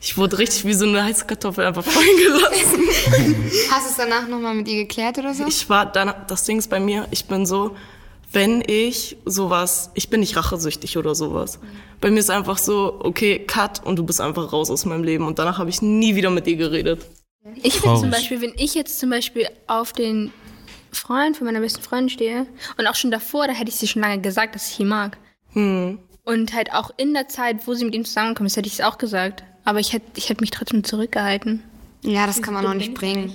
Ich 0.04 0.18
wurde 0.18 0.38
richtig 0.38 0.64
wie 0.64 0.74
so 0.74 0.84
eine 0.84 1.04
heiße 1.04 1.26
Kartoffel 1.26 1.64
einfach 1.64 1.84
fallen 1.84 2.16
gelassen. 2.16 2.82
Hast 3.70 3.86
du 3.86 3.90
es 3.90 3.96
danach 3.96 4.26
nochmal 4.26 4.52
mit 4.52 4.66
ihr 4.66 4.82
geklärt 4.82 5.16
oder 5.18 5.32
so? 5.32 5.46
Ich 5.46 5.70
war 5.70 5.86
dann, 5.86 6.12
das 6.26 6.44
Ding 6.44 6.58
ist 6.58 6.68
bei 6.68 6.80
mir, 6.80 7.06
ich 7.12 7.26
bin 7.26 7.46
so, 7.46 7.76
wenn 8.32 8.64
ich 8.66 9.16
sowas, 9.26 9.92
ich 9.94 10.10
bin 10.10 10.18
nicht 10.18 10.36
rachesüchtig 10.36 10.98
oder 10.98 11.14
sowas. 11.14 11.60
Bei 12.00 12.10
mir 12.10 12.18
ist 12.18 12.30
einfach 12.30 12.58
so, 12.58 12.98
okay, 13.04 13.38
cut 13.46 13.84
und 13.84 13.94
du 13.94 14.02
bist 14.02 14.20
einfach 14.20 14.52
raus 14.52 14.72
aus 14.72 14.84
meinem 14.86 15.04
Leben. 15.04 15.24
Und 15.24 15.38
danach 15.38 15.58
habe 15.58 15.70
ich 15.70 15.82
nie 15.82 16.16
wieder 16.16 16.30
mit 16.30 16.48
ihr 16.48 16.56
geredet. 16.56 17.06
Ich 17.62 17.80
finde 17.80 18.00
zum. 18.00 18.10
Beispiel, 18.10 18.40
wenn 18.40 18.54
ich 18.56 18.74
jetzt 18.74 18.98
zum 18.98 19.10
Beispiel 19.10 19.46
auf 19.68 19.92
den 19.92 20.32
Freund 20.90 21.36
von 21.36 21.46
meiner 21.46 21.60
besten 21.60 21.82
Freundin 21.82 22.08
stehe 22.08 22.46
und 22.76 22.88
auch 22.88 22.96
schon 22.96 23.12
davor, 23.12 23.46
da 23.46 23.52
hätte 23.52 23.70
ich 23.70 23.76
sie 23.76 23.86
schon 23.86 24.02
lange 24.02 24.20
gesagt, 24.20 24.56
dass 24.56 24.68
ich 24.68 24.80
ihn 24.80 24.88
mag. 24.88 25.16
Und 26.24 26.52
halt 26.52 26.74
auch 26.74 26.90
in 26.96 27.14
der 27.14 27.28
Zeit, 27.28 27.68
wo 27.68 27.74
sie 27.74 27.84
mit 27.84 27.94
ihm 27.94 28.04
zusammengekommen 28.04 28.48
ist, 28.48 28.56
hätte 28.56 28.66
ich 28.66 28.74
es 28.74 28.80
auch 28.80 28.98
gesagt. 28.98 29.44
Aber 29.64 29.80
ich 29.80 29.92
hätte 29.92 30.06
ich 30.16 30.28
hätte 30.28 30.40
mich 30.40 30.50
trotzdem 30.50 30.84
zurückgehalten. 30.84 31.62
Ja, 32.02 32.26
das 32.26 32.42
kann 32.42 32.54
man 32.54 32.66
auch 32.66 32.74
nicht 32.74 32.94
bringen. 32.94 33.32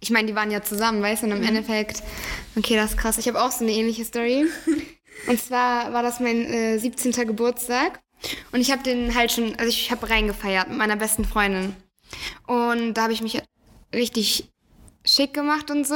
Ich 0.00 0.10
meine, 0.10 0.28
die 0.28 0.34
waren 0.34 0.50
ja 0.50 0.62
zusammen, 0.62 1.02
weißt 1.02 1.22
du, 1.22 1.26
und 1.26 1.32
im 1.32 1.42
Endeffekt, 1.42 2.02
okay, 2.56 2.76
das 2.76 2.92
ist 2.92 2.96
krass. 2.96 3.18
Ich 3.18 3.28
habe 3.28 3.42
auch 3.42 3.50
so 3.50 3.64
eine 3.64 3.72
ähnliche 3.72 4.04
Story. 4.04 4.46
Und 5.26 5.38
zwar 5.38 5.92
war 5.92 6.02
das 6.02 6.20
mein 6.20 6.46
äh, 6.46 6.78
17. 6.78 7.12
Geburtstag. 7.26 8.00
Und 8.52 8.60
ich 8.60 8.70
habe 8.70 8.82
den 8.82 9.14
halt 9.14 9.32
schon, 9.32 9.54
also 9.56 9.68
ich 9.68 9.90
habe 9.90 10.08
reingefeiert 10.08 10.68
mit 10.68 10.78
meiner 10.78 10.96
besten 10.96 11.24
Freundin. 11.24 11.74
Und 12.46 12.94
da 12.94 13.02
habe 13.02 13.12
ich 13.12 13.22
mich 13.22 13.42
richtig 13.94 14.50
schick 15.04 15.34
gemacht 15.34 15.70
und 15.70 15.86
so. 15.86 15.94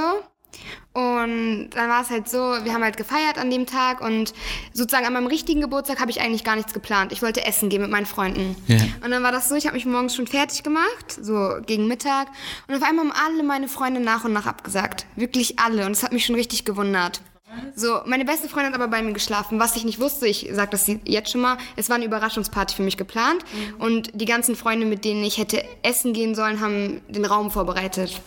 Und 0.92 1.70
dann 1.70 1.90
war 1.90 2.02
es 2.02 2.10
halt 2.10 2.28
so, 2.28 2.38
wir 2.38 2.72
haben 2.72 2.84
halt 2.84 2.96
gefeiert 2.96 3.36
an 3.36 3.50
dem 3.50 3.66
Tag 3.66 4.00
und 4.00 4.32
sozusagen 4.72 5.06
an 5.06 5.12
meinem 5.12 5.26
richtigen 5.26 5.60
Geburtstag 5.60 6.00
habe 6.00 6.10
ich 6.10 6.20
eigentlich 6.20 6.44
gar 6.44 6.54
nichts 6.54 6.72
geplant. 6.72 7.10
Ich 7.10 7.20
wollte 7.20 7.44
essen 7.44 7.68
gehen 7.68 7.82
mit 7.82 7.90
meinen 7.90 8.06
Freunden. 8.06 8.54
Ja. 8.68 8.78
Und 9.02 9.10
dann 9.10 9.22
war 9.24 9.32
das 9.32 9.48
so, 9.48 9.56
ich 9.56 9.66
habe 9.66 9.74
mich 9.74 9.86
morgens 9.86 10.14
schon 10.14 10.28
fertig 10.28 10.62
gemacht, 10.62 11.18
so 11.20 11.56
gegen 11.66 11.88
Mittag. 11.88 12.28
Und 12.68 12.76
auf 12.76 12.82
einmal 12.82 13.06
haben 13.06 13.12
alle 13.26 13.42
meine 13.42 13.66
Freunde 13.66 14.00
nach 14.00 14.24
und 14.24 14.32
nach 14.32 14.46
abgesagt. 14.46 15.06
Wirklich 15.16 15.58
alle. 15.58 15.84
Und 15.84 15.92
das 15.92 16.04
hat 16.04 16.12
mich 16.12 16.26
schon 16.26 16.36
richtig 16.36 16.64
gewundert. 16.64 17.20
So, 17.74 18.00
meine 18.06 18.24
beste 18.24 18.48
Freundin 18.48 18.72
hat 18.72 18.80
aber 18.80 18.88
bei 18.88 19.02
mir 19.02 19.12
geschlafen. 19.12 19.58
Was 19.58 19.76
ich 19.76 19.84
nicht 19.84 20.00
wusste, 20.00 20.26
ich 20.26 20.48
sag 20.52 20.70
das 20.70 20.90
jetzt 21.04 21.30
schon 21.30 21.40
mal, 21.40 21.56
es 21.76 21.88
war 21.88 21.96
eine 21.96 22.04
Überraschungsparty 22.04 22.76
für 22.76 22.82
mich 22.82 22.96
geplant. 22.96 23.44
Und 23.78 24.10
die 24.14 24.24
ganzen 24.24 24.56
Freunde, 24.56 24.86
mit 24.86 25.04
denen 25.04 25.24
ich 25.24 25.38
hätte 25.38 25.64
essen 25.82 26.12
gehen 26.12 26.34
sollen, 26.34 26.60
haben 26.60 27.00
den 27.08 27.24
Raum 27.24 27.50
vorbereitet. 27.50 28.20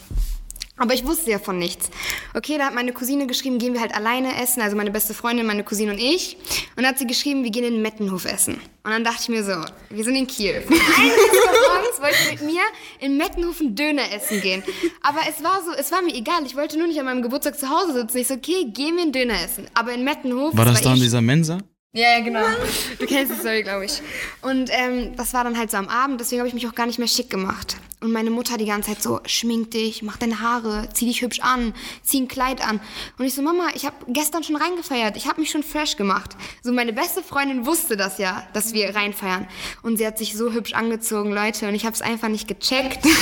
Aber 0.79 0.93
ich 0.93 1.05
wusste 1.05 1.31
ja 1.31 1.39
von 1.39 1.57
nichts. 1.57 1.89
Okay, 2.35 2.57
da 2.57 2.65
hat 2.67 2.75
meine 2.75 2.93
Cousine 2.93 3.25
geschrieben, 3.25 3.57
gehen 3.57 3.73
wir 3.73 3.81
halt 3.81 3.95
alleine 3.95 4.39
essen, 4.41 4.61
also 4.61 4.75
meine 4.77 4.91
beste 4.91 5.13
Freundin, 5.15 5.45
meine 5.47 5.63
Cousine 5.63 5.91
und 5.91 5.97
ich. 5.99 6.37
Und 6.75 6.83
dann 6.83 6.87
hat 6.87 6.99
sie 6.99 7.07
geschrieben, 7.07 7.43
wir 7.43 7.49
gehen 7.51 7.63
in 7.63 7.81
Mettenhof 7.81 8.25
essen. 8.25 8.55
Und 8.83 8.91
dann 8.91 9.03
dachte 9.03 9.17
ich 9.23 9.29
mir 9.29 9.43
so, 9.43 9.53
wir 9.89 10.03
sind 10.03 10.15
in 10.15 10.27
Kiel. 10.27 10.61
Von 10.61 10.73
1 10.75 10.83
Uhr 10.85 11.73
morgens 11.73 11.99
wollte 12.01 12.15
ich 12.25 12.31
mit 12.39 12.51
mir 12.53 12.61
in 12.99 13.17
Mettenhof 13.17 13.59
einen 13.59 13.75
Döner 13.75 14.03
essen 14.13 14.39
gehen. 14.41 14.63
Aber 15.01 15.19
es 15.27 15.43
war 15.43 15.61
so, 15.65 15.71
es 15.73 15.91
war 15.91 16.01
mir 16.03 16.13
egal. 16.13 16.45
Ich 16.45 16.55
wollte 16.55 16.77
nur 16.77 16.87
nicht 16.87 16.99
an 16.99 17.05
meinem 17.05 17.21
Geburtstag 17.23 17.57
zu 17.59 17.69
Hause 17.69 17.93
sitzen. 17.93 18.17
Ich 18.19 18.27
so, 18.27 18.35
okay, 18.35 18.65
gehen 18.71 18.95
wir 18.95 19.01
einen 19.03 19.11
Döner 19.11 19.41
essen. 19.43 19.65
Aber 19.73 19.93
in 19.93 20.03
Mettenhof. 20.03 20.55
War 20.55 20.65
das 20.65 20.81
eh 20.81 20.83
da 20.83 20.91
in 20.91 20.97
sch- 20.97 21.01
dieser 21.01 21.21
Mensa? 21.21 21.57
ja, 21.93 22.17
ja, 22.17 22.23
genau. 22.23 22.45
Du 22.99 23.05
kennst 23.07 23.33
die 23.33 23.39
Story, 23.39 23.63
glaube 23.63 23.85
ich. 23.85 23.99
Und 24.43 24.69
ähm, 24.71 25.15
das 25.17 25.33
war 25.33 25.43
dann 25.43 25.57
halt 25.57 25.71
so 25.71 25.77
am 25.77 25.87
Abend, 25.87 26.21
deswegen 26.21 26.39
habe 26.41 26.47
ich 26.47 26.53
mich 26.53 26.67
auch 26.67 26.75
gar 26.75 26.85
nicht 26.85 26.99
mehr 26.99 27.07
schick 27.07 27.29
gemacht. 27.31 27.77
Und 27.99 28.11
meine 28.11 28.29
Mutter 28.29 28.57
die 28.57 28.65
ganze 28.65 28.91
Zeit 28.91 29.01
so, 29.01 29.21
schmink 29.25 29.71
dich, 29.71 30.03
mach 30.03 30.17
deine 30.17 30.39
Haare, 30.39 30.87
zieh 30.93 31.07
dich 31.07 31.23
hübsch 31.23 31.39
an, 31.39 31.73
zieh 32.03 32.21
ein 32.21 32.27
Kleid 32.27 32.61
an. 32.61 32.79
Und 33.17 33.25
ich 33.25 33.33
so, 33.33 33.41
Mama, 33.41 33.69
ich 33.73 33.87
habe 33.87 33.95
gestern 34.07 34.43
schon 34.43 34.55
reingefeiert, 34.55 35.17
ich 35.17 35.27
habe 35.27 35.41
mich 35.41 35.49
schon 35.49 35.63
fresh 35.63 35.97
gemacht. 35.97 36.37
So, 36.61 36.71
meine 36.71 36.93
beste 36.93 37.23
Freundin 37.23 37.65
wusste 37.65 37.97
das 37.97 38.19
ja, 38.19 38.47
dass 38.53 38.73
wir 38.73 38.95
reinfeiern. 38.95 39.47
Und 39.81 39.97
sie 39.97 40.05
hat 40.05 40.19
sich 40.19 40.37
so 40.37 40.53
hübsch 40.53 40.73
angezogen, 40.73 41.33
Leute, 41.33 41.67
und 41.67 41.73
ich 41.73 41.85
habe 41.85 41.95
es 41.95 42.03
einfach 42.03 42.27
nicht 42.27 42.47
gecheckt. 42.47 42.99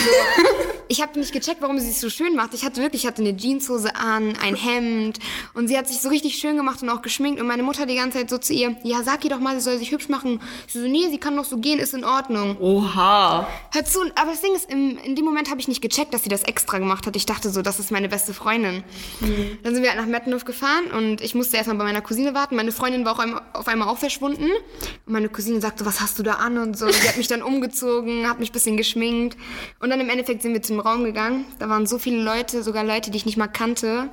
Ich 0.88 1.02
habe 1.02 1.18
nicht 1.18 1.34
gecheckt, 1.34 1.62
warum 1.62 1.80
sie 1.80 1.90
es 1.90 2.00
so 2.00 2.10
schön 2.10 2.36
macht. 2.36 2.54
Ich 2.54 2.64
hatte 2.64 2.82
wirklich, 2.82 3.04
ich 3.04 3.08
hatte 3.08 3.22
eine 3.22 3.36
Jeanshose 3.36 3.96
an, 3.96 4.34
ein 4.42 4.56
Hemd 4.56 5.20
und 5.54 5.68
sie 5.68 5.78
hat 5.78 5.88
sich 5.88 6.00
so 6.00 6.10
richtig 6.10 6.36
schön 6.36 6.58
gemacht 6.58 6.84
und 6.84 6.90
auch 6.90 7.02
geschminkt 7.02 7.42
und 7.42 7.48
meine 7.48 7.64
Mutter 7.64 7.86
die 7.86 7.96
ganze 7.96 8.20
Zeit 8.20 8.30
so 8.30 8.38
zu 8.38 8.54
ihr, 8.54 8.76
ja, 8.84 9.02
sag 9.04 9.24
ihr 9.24 9.32
doch 9.32 9.40
mal, 9.40 9.56
sie 9.56 9.62
soll 9.62 9.78
sich 9.80 9.92
hübsch 9.92 10.10
machen. 10.10 10.40
Ich 10.68 10.74
so, 10.74 10.80
nee, 10.80 11.10
sie 11.10 11.18
kann 11.18 11.36
doch 11.36 11.46
so 11.46 11.58
gehen, 11.58 11.80
ist 11.80 11.94
in 11.94 12.04
Ordnung. 12.06 12.58
Oha. 12.60 13.48
Hör 13.74 13.86
zu, 13.86 14.02
aber 14.16 14.32
das 14.32 14.42
Ding 14.42 14.54
ist, 14.54 14.70
im, 14.76 14.98
in 14.98 15.16
dem 15.16 15.26
Moment 15.26 15.50
habe 15.50 15.60
ich 15.60 15.68
nicht 15.68 15.82
gecheckt, 15.82 16.14
dass 16.14 16.24
sie 16.24 16.30
das 16.30 16.44
extra 16.44 16.78
gemacht 16.78 17.08
hat. 17.08 17.16
Ich 17.16 17.26
dachte 17.26 17.50
so, 17.50 17.62
das 17.62 17.80
ist 17.80 17.92
meine 17.92 18.10
beste 18.10 18.34
Freundin. 18.34 18.84
Dann 19.64 19.74
sind 19.74 19.84
wir 19.84 19.90
halt 19.90 20.00
nach 20.00 20.08
Mettenhof 20.08 20.46
gefahren 20.46 20.86
und 20.92 21.22
ich 21.22 21.34
musste 21.34 21.58
erstmal 21.58 21.78
bei 21.78 21.86
meiner 21.86 22.02
Cousine 22.02 22.34
warten. 22.34 22.56
Meine 22.56 22.72
Freundin 22.72 23.06
war 23.06 23.14
auch 23.14 23.20
einmal, 23.20 23.42
auf 23.54 23.68
einmal 23.68 23.88
auch 23.88 23.98
verschwunden. 23.98 24.50
Und 25.06 25.14
meine 25.14 25.30
Cousine 25.30 25.62
sagte, 25.62 25.86
was 25.86 26.02
hast 26.02 26.20
du 26.20 26.24
da 26.24 26.34
an 26.34 26.58
und 26.58 26.78
so. 26.78 26.88
Sie 26.90 27.08
hat 27.08 27.18
mich 27.18 27.28
dann 27.28 27.42
umgezogen, 27.42 28.28
hat 28.28 28.40
mich 28.40 28.50
ein 28.50 28.54
bisschen 28.54 28.78
geschminkt. 28.78 29.38
Und 29.80 29.90
dann 29.90 30.00
im 30.00 30.10
Endeffekt 30.10 30.42
sind 30.42 30.54
wir 30.54 30.62
zum 30.62 30.80
Raum 30.80 31.04
gegangen. 31.04 31.46
Da 31.60 31.70
waren 31.70 31.88
so 31.88 31.98
viele 31.98 32.22
Leute, 32.22 32.62
sogar 32.64 32.84
Leute, 32.84 33.12
die 33.12 33.18
ich 33.18 33.26
nicht 33.26 33.38
mal 33.38 33.48
kannte. 33.48 34.10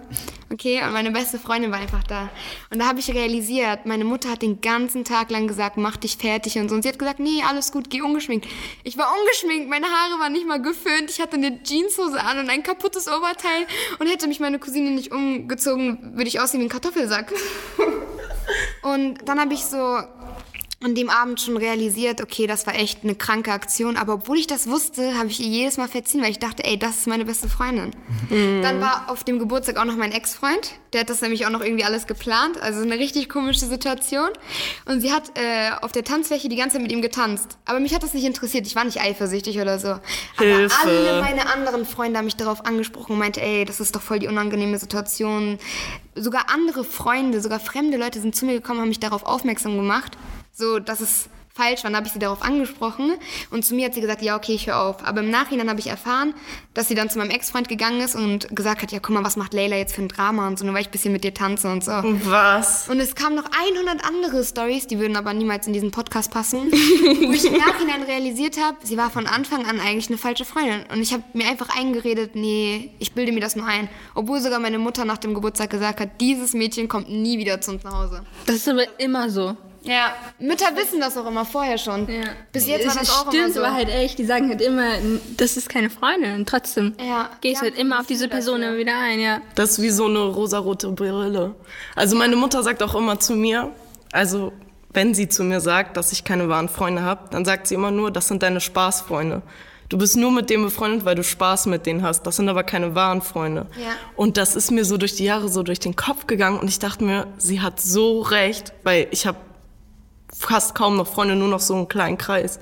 Okay, 0.52 0.82
und 0.84 0.92
meine 0.92 1.10
beste 1.10 1.38
Freundin 1.38 1.70
war 1.72 1.78
einfach 1.78 2.04
da. 2.04 2.28
Und 2.70 2.78
da 2.78 2.86
habe 2.86 3.00
ich 3.00 3.12
realisiert, 3.12 3.86
meine 3.86 4.04
Mutter 4.04 4.30
hat 4.30 4.42
den 4.42 4.60
ganzen 4.60 5.04
Tag 5.04 5.30
lang 5.30 5.48
gesagt, 5.48 5.76
mach 5.78 5.96
dich 5.96 6.18
fertig 6.18 6.58
und 6.58 6.68
so. 6.68 6.74
Und 6.74 6.82
sie 6.82 6.88
hat 6.90 6.98
gesagt, 6.98 7.20
nee, 7.20 7.42
alles 7.48 7.72
gut, 7.72 7.88
geh 7.88 8.02
ungeschminkt. 8.02 8.46
Ich 8.84 8.98
war 8.98 9.08
ungeschminkt, 9.18 9.70
meine 9.70 9.86
Haare 9.86 10.20
waren 10.20 10.32
nicht 10.32 10.41
mal 10.46 10.60
geföhnt. 10.60 11.10
Ich 11.10 11.20
hatte 11.20 11.36
eine 11.36 11.62
Jeanshose 11.62 12.20
an 12.20 12.38
und 12.38 12.50
ein 12.50 12.62
kaputtes 12.62 13.08
Oberteil. 13.08 13.66
Und 13.98 14.08
hätte 14.08 14.26
mich 14.26 14.40
meine 14.40 14.58
Cousine 14.58 14.90
nicht 14.90 15.12
umgezogen, 15.12 16.16
würde 16.16 16.28
ich 16.28 16.40
aussehen 16.40 16.60
wie 16.60 16.66
ein 16.66 16.70
Kartoffelsack. 16.70 17.32
Und 18.82 19.28
dann 19.28 19.40
habe 19.40 19.54
ich 19.54 19.64
so 19.64 20.00
an 20.82 20.94
dem 20.94 21.10
Abend 21.10 21.40
schon 21.40 21.56
realisiert, 21.56 22.20
okay, 22.20 22.46
das 22.46 22.66
war 22.66 22.74
echt 22.74 23.04
eine 23.04 23.14
kranke 23.14 23.52
Aktion. 23.52 23.96
Aber 23.96 24.14
obwohl 24.14 24.38
ich 24.38 24.46
das 24.46 24.68
wusste, 24.68 25.16
habe 25.16 25.28
ich 25.28 25.40
ihr 25.40 25.46
jedes 25.46 25.76
Mal 25.76 25.88
verziehen, 25.88 26.22
weil 26.22 26.30
ich 26.30 26.38
dachte, 26.38 26.64
ey, 26.64 26.78
das 26.78 26.98
ist 26.98 27.06
meine 27.06 27.24
beste 27.24 27.48
Freundin. 27.48 27.92
Dann 28.30 28.80
war 28.80 29.08
auf 29.08 29.24
dem 29.24 29.38
Geburtstag 29.38 29.76
auch 29.76 29.84
noch 29.84 29.96
mein 29.96 30.12
Ex-Freund. 30.12 30.72
Der 30.92 31.02
hat 31.02 31.10
das 31.10 31.20
nämlich 31.20 31.46
auch 31.46 31.50
noch 31.50 31.62
irgendwie 31.62 31.84
alles 31.84 32.06
geplant. 32.06 32.60
Also 32.60 32.82
eine 32.82 32.98
richtig 32.98 33.28
komische 33.28 33.66
Situation. 33.66 34.28
Und 34.86 35.00
sie 35.00 35.12
hat 35.12 35.32
äh, 35.38 35.70
auf 35.80 35.92
der 35.92 36.04
Tanzfläche 36.04 36.48
die 36.48 36.56
ganze 36.56 36.74
Zeit 36.76 36.82
mit 36.82 36.92
ihm 36.92 37.02
getanzt. 37.02 37.58
Aber 37.64 37.80
mich 37.80 37.94
hat 37.94 38.02
das 38.02 38.14
nicht 38.14 38.24
interessiert. 38.24 38.66
Ich 38.66 38.76
war 38.76 38.84
nicht 38.84 39.00
eifersüchtig 39.00 39.60
oder 39.60 39.78
so. 39.78 39.98
Hilfe. 40.38 40.74
Aber 40.82 40.90
alle 40.90 41.20
meine 41.22 41.52
anderen 41.52 41.86
Freunde 41.86 42.18
haben 42.18 42.26
mich 42.26 42.36
darauf 42.36 42.66
angesprochen 42.66 43.12
und 43.12 43.18
meinte, 43.18 43.40
ey, 43.40 43.64
das 43.64 43.80
ist 43.80 43.94
doch 43.94 44.02
voll 44.02 44.18
die 44.18 44.28
unangenehme 44.28 44.78
Situation. 44.78 45.58
Sogar 46.14 46.50
andere 46.52 46.84
Freunde, 46.84 47.40
sogar 47.40 47.60
fremde 47.60 47.96
Leute 47.96 48.20
sind 48.20 48.36
zu 48.36 48.44
mir 48.44 48.54
gekommen, 48.54 48.80
haben 48.80 48.88
mich 48.88 49.00
darauf 49.00 49.24
aufmerksam 49.24 49.76
gemacht. 49.76 50.16
So, 50.52 50.78
dass 50.78 51.00
es 51.00 51.28
falsch 51.54 51.84
war, 51.84 51.90
dann 51.90 51.96
habe 51.96 52.06
ich 52.06 52.12
sie 52.12 52.18
darauf 52.18 52.42
angesprochen 52.42 53.12
und 53.50 53.64
zu 53.64 53.74
mir 53.74 53.86
hat 53.86 53.94
sie 53.94 54.00
gesagt, 54.00 54.22
ja, 54.22 54.36
okay, 54.36 54.52
ich 54.52 54.66
höre 54.66 54.80
auf. 54.80 55.04
Aber 55.06 55.20
im 55.20 55.30
Nachhinein 55.30 55.68
habe 55.68 55.80
ich 55.80 55.86
erfahren, 55.86 56.34
dass 56.74 56.88
sie 56.88 56.94
dann 56.94 57.10
zu 57.10 57.18
meinem 57.18 57.30
Ex-Freund 57.30 57.68
gegangen 57.68 58.00
ist 58.00 58.14
und 58.14 58.54
gesagt 58.54 58.82
hat, 58.82 58.92
ja, 58.92 58.98
guck 59.00 59.14
mal, 59.14 59.24
was 59.24 59.36
macht 59.36 59.52
Leila 59.52 59.76
jetzt 59.76 59.94
für 59.94 60.02
ein 60.02 60.08
Drama 60.08 60.48
und 60.48 60.58
so, 60.58 60.64
nur 60.64 60.74
weil 60.74 60.82
ich 60.82 60.88
ein 60.88 60.92
bisschen 60.92 61.12
mit 61.12 61.24
dir 61.24 61.34
tanze 61.34 61.70
und 61.70 61.84
so. 61.84 61.92
Was? 61.92 62.88
Und 62.88 63.00
es 63.00 63.14
kamen 63.14 63.36
noch 63.36 63.44
100 63.44 64.04
andere 64.04 64.44
Stories, 64.44 64.86
die 64.86 64.98
würden 64.98 65.16
aber 65.16 65.34
niemals 65.34 65.66
in 65.66 65.72
diesen 65.72 65.90
Podcast 65.90 66.30
passen, 66.30 66.72
wo 66.72 67.32
ich 67.32 67.44
im 67.44 67.58
Nachhinein 67.58 68.02
realisiert 68.02 68.58
habe, 68.58 68.78
sie 68.82 68.96
war 68.96 69.10
von 69.10 69.26
Anfang 69.26 69.66
an 69.66 69.78
eigentlich 69.78 70.08
eine 70.08 70.18
falsche 70.18 70.44
Freundin. 70.44 70.84
Und 70.90 71.02
ich 71.02 71.12
habe 71.12 71.22
mir 71.34 71.46
einfach 71.48 71.76
eingeredet, 71.76 72.34
nee, 72.34 72.90
ich 72.98 73.12
bilde 73.12 73.32
mir 73.32 73.40
das 73.40 73.56
nur 73.56 73.66
ein. 73.66 73.88
Obwohl 74.14 74.40
sogar 74.40 74.58
meine 74.58 74.78
Mutter 74.78 75.04
nach 75.04 75.18
dem 75.18 75.34
Geburtstag 75.34 75.70
gesagt 75.70 76.00
hat, 76.00 76.20
dieses 76.20 76.54
Mädchen 76.54 76.88
kommt 76.88 77.10
nie 77.10 77.38
wieder 77.38 77.60
zu 77.60 77.72
uns 77.72 77.84
nach 77.84 77.94
Hause. 77.94 78.24
Das 78.46 78.56
ist 78.56 78.68
aber 78.68 78.84
immer 78.98 79.28
so. 79.28 79.56
Ja, 79.84 80.14
Mütter 80.38 80.66
wissen 80.76 81.00
das 81.00 81.16
auch 81.16 81.26
immer 81.26 81.44
vorher 81.44 81.76
schon. 81.78 82.06
Bis 82.52 82.66
jetzt 82.66 82.86
war 82.86 82.92
Es 82.94 82.98
das 83.00 83.10
auch 83.10 83.28
stimmt, 83.28 83.34
immer 83.46 83.50
so. 83.52 83.60
aber 83.64 83.74
halt 83.74 83.88
echt, 83.88 84.18
die 84.18 84.24
sagen 84.24 84.48
halt 84.48 84.60
immer, 84.60 84.90
das 85.36 85.56
ist 85.56 85.68
keine 85.68 85.90
Freundin. 85.90 86.34
Und 86.34 86.48
trotzdem 86.48 86.94
Ja, 87.00 87.30
gehst 87.40 87.60
die 87.62 87.66
halt 87.66 87.78
immer 87.78 88.00
auf 88.00 88.06
diese 88.06 88.28
Person 88.28 88.62
immer 88.62 88.76
wieder 88.76 88.96
ein, 88.96 89.18
ja. 89.20 89.40
Das 89.54 89.72
ist 89.72 89.82
wie 89.82 89.90
so 89.90 90.06
eine 90.06 90.20
rosarote 90.20 90.88
Brille. 90.92 91.54
Also 91.96 92.16
meine 92.16 92.36
Mutter 92.36 92.62
sagt 92.62 92.82
auch 92.82 92.94
immer 92.94 93.18
zu 93.18 93.34
mir, 93.34 93.70
also 94.12 94.52
wenn 94.92 95.14
sie 95.14 95.28
zu 95.28 95.42
mir 95.42 95.60
sagt, 95.60 95.96
dass 95.96 96.12
ich 96.12 96.22
keine 96.22 96.48
wahren 96.48 96.68
Freunde 96.68 97.02
habe, 97.02 97.28
dann 97.30 97.44
sagt 97.44 97.66
sie 97.66 97.74
immer 97.74 97.90
nur, 97.90 98.10
das 98.10 98.28
sind 98.28 98.42
deine 98.42 98.60
Spaßfreunde. 98.60 99.42
Du 99.88 99.98
bist 99.98 100.16
nur 100.16 100.30
mit 100.30 100.48
denen 100.48 100.64
befreundet, 100.64 101.04
weil 101.04 101.16
du 101.16 101.24
Spaß 101.24 101.66
mit 101.66 101.84
denen 101.86 102.02
hast. 102.02 102.22
Das 102.22 102.36
sind 102.36 102.48
aber 102.48 102.62
keine 102.62 102.94
wahren 102.94 103.20
Freunde. 103.20 103.66
Ja. 103.78 103.90
Und 104.16 104.36
das 104.38 104.54
ist 104.56 104.70
mir 104.70 104.84
so 104.86 104.96
durch 104.96 105.16
die 105.16 105.24
Jahre 105.24 105.48
so 105.48 105.62
durch 105.62 105.80
den 105.80 105.96
Kopf 105.96 106.26
gegangen 106.26 106.58
und 106.60 106.68
ich 106.68 106.78
dachte 106.78 107.04
mir, 107.04 107.26
sie 107.36 107.60
hat 107.60 107.80
so 107.80 108.20
recht, 108.22 108.72
weil 108.84 109.08
ich 109.10 109.26
habe 109.26 109.36
fast 110.36 110.74
kaum 110.74 110.96
noch 110.96 111.06
Freunde, 111.06 111.36
nur 111.36 111.48
noch 111.48 111.60
so 111.60 111.74
einen 111.74 111.88
kleinen 111.88 112.18
Kreis. 112.18 112.58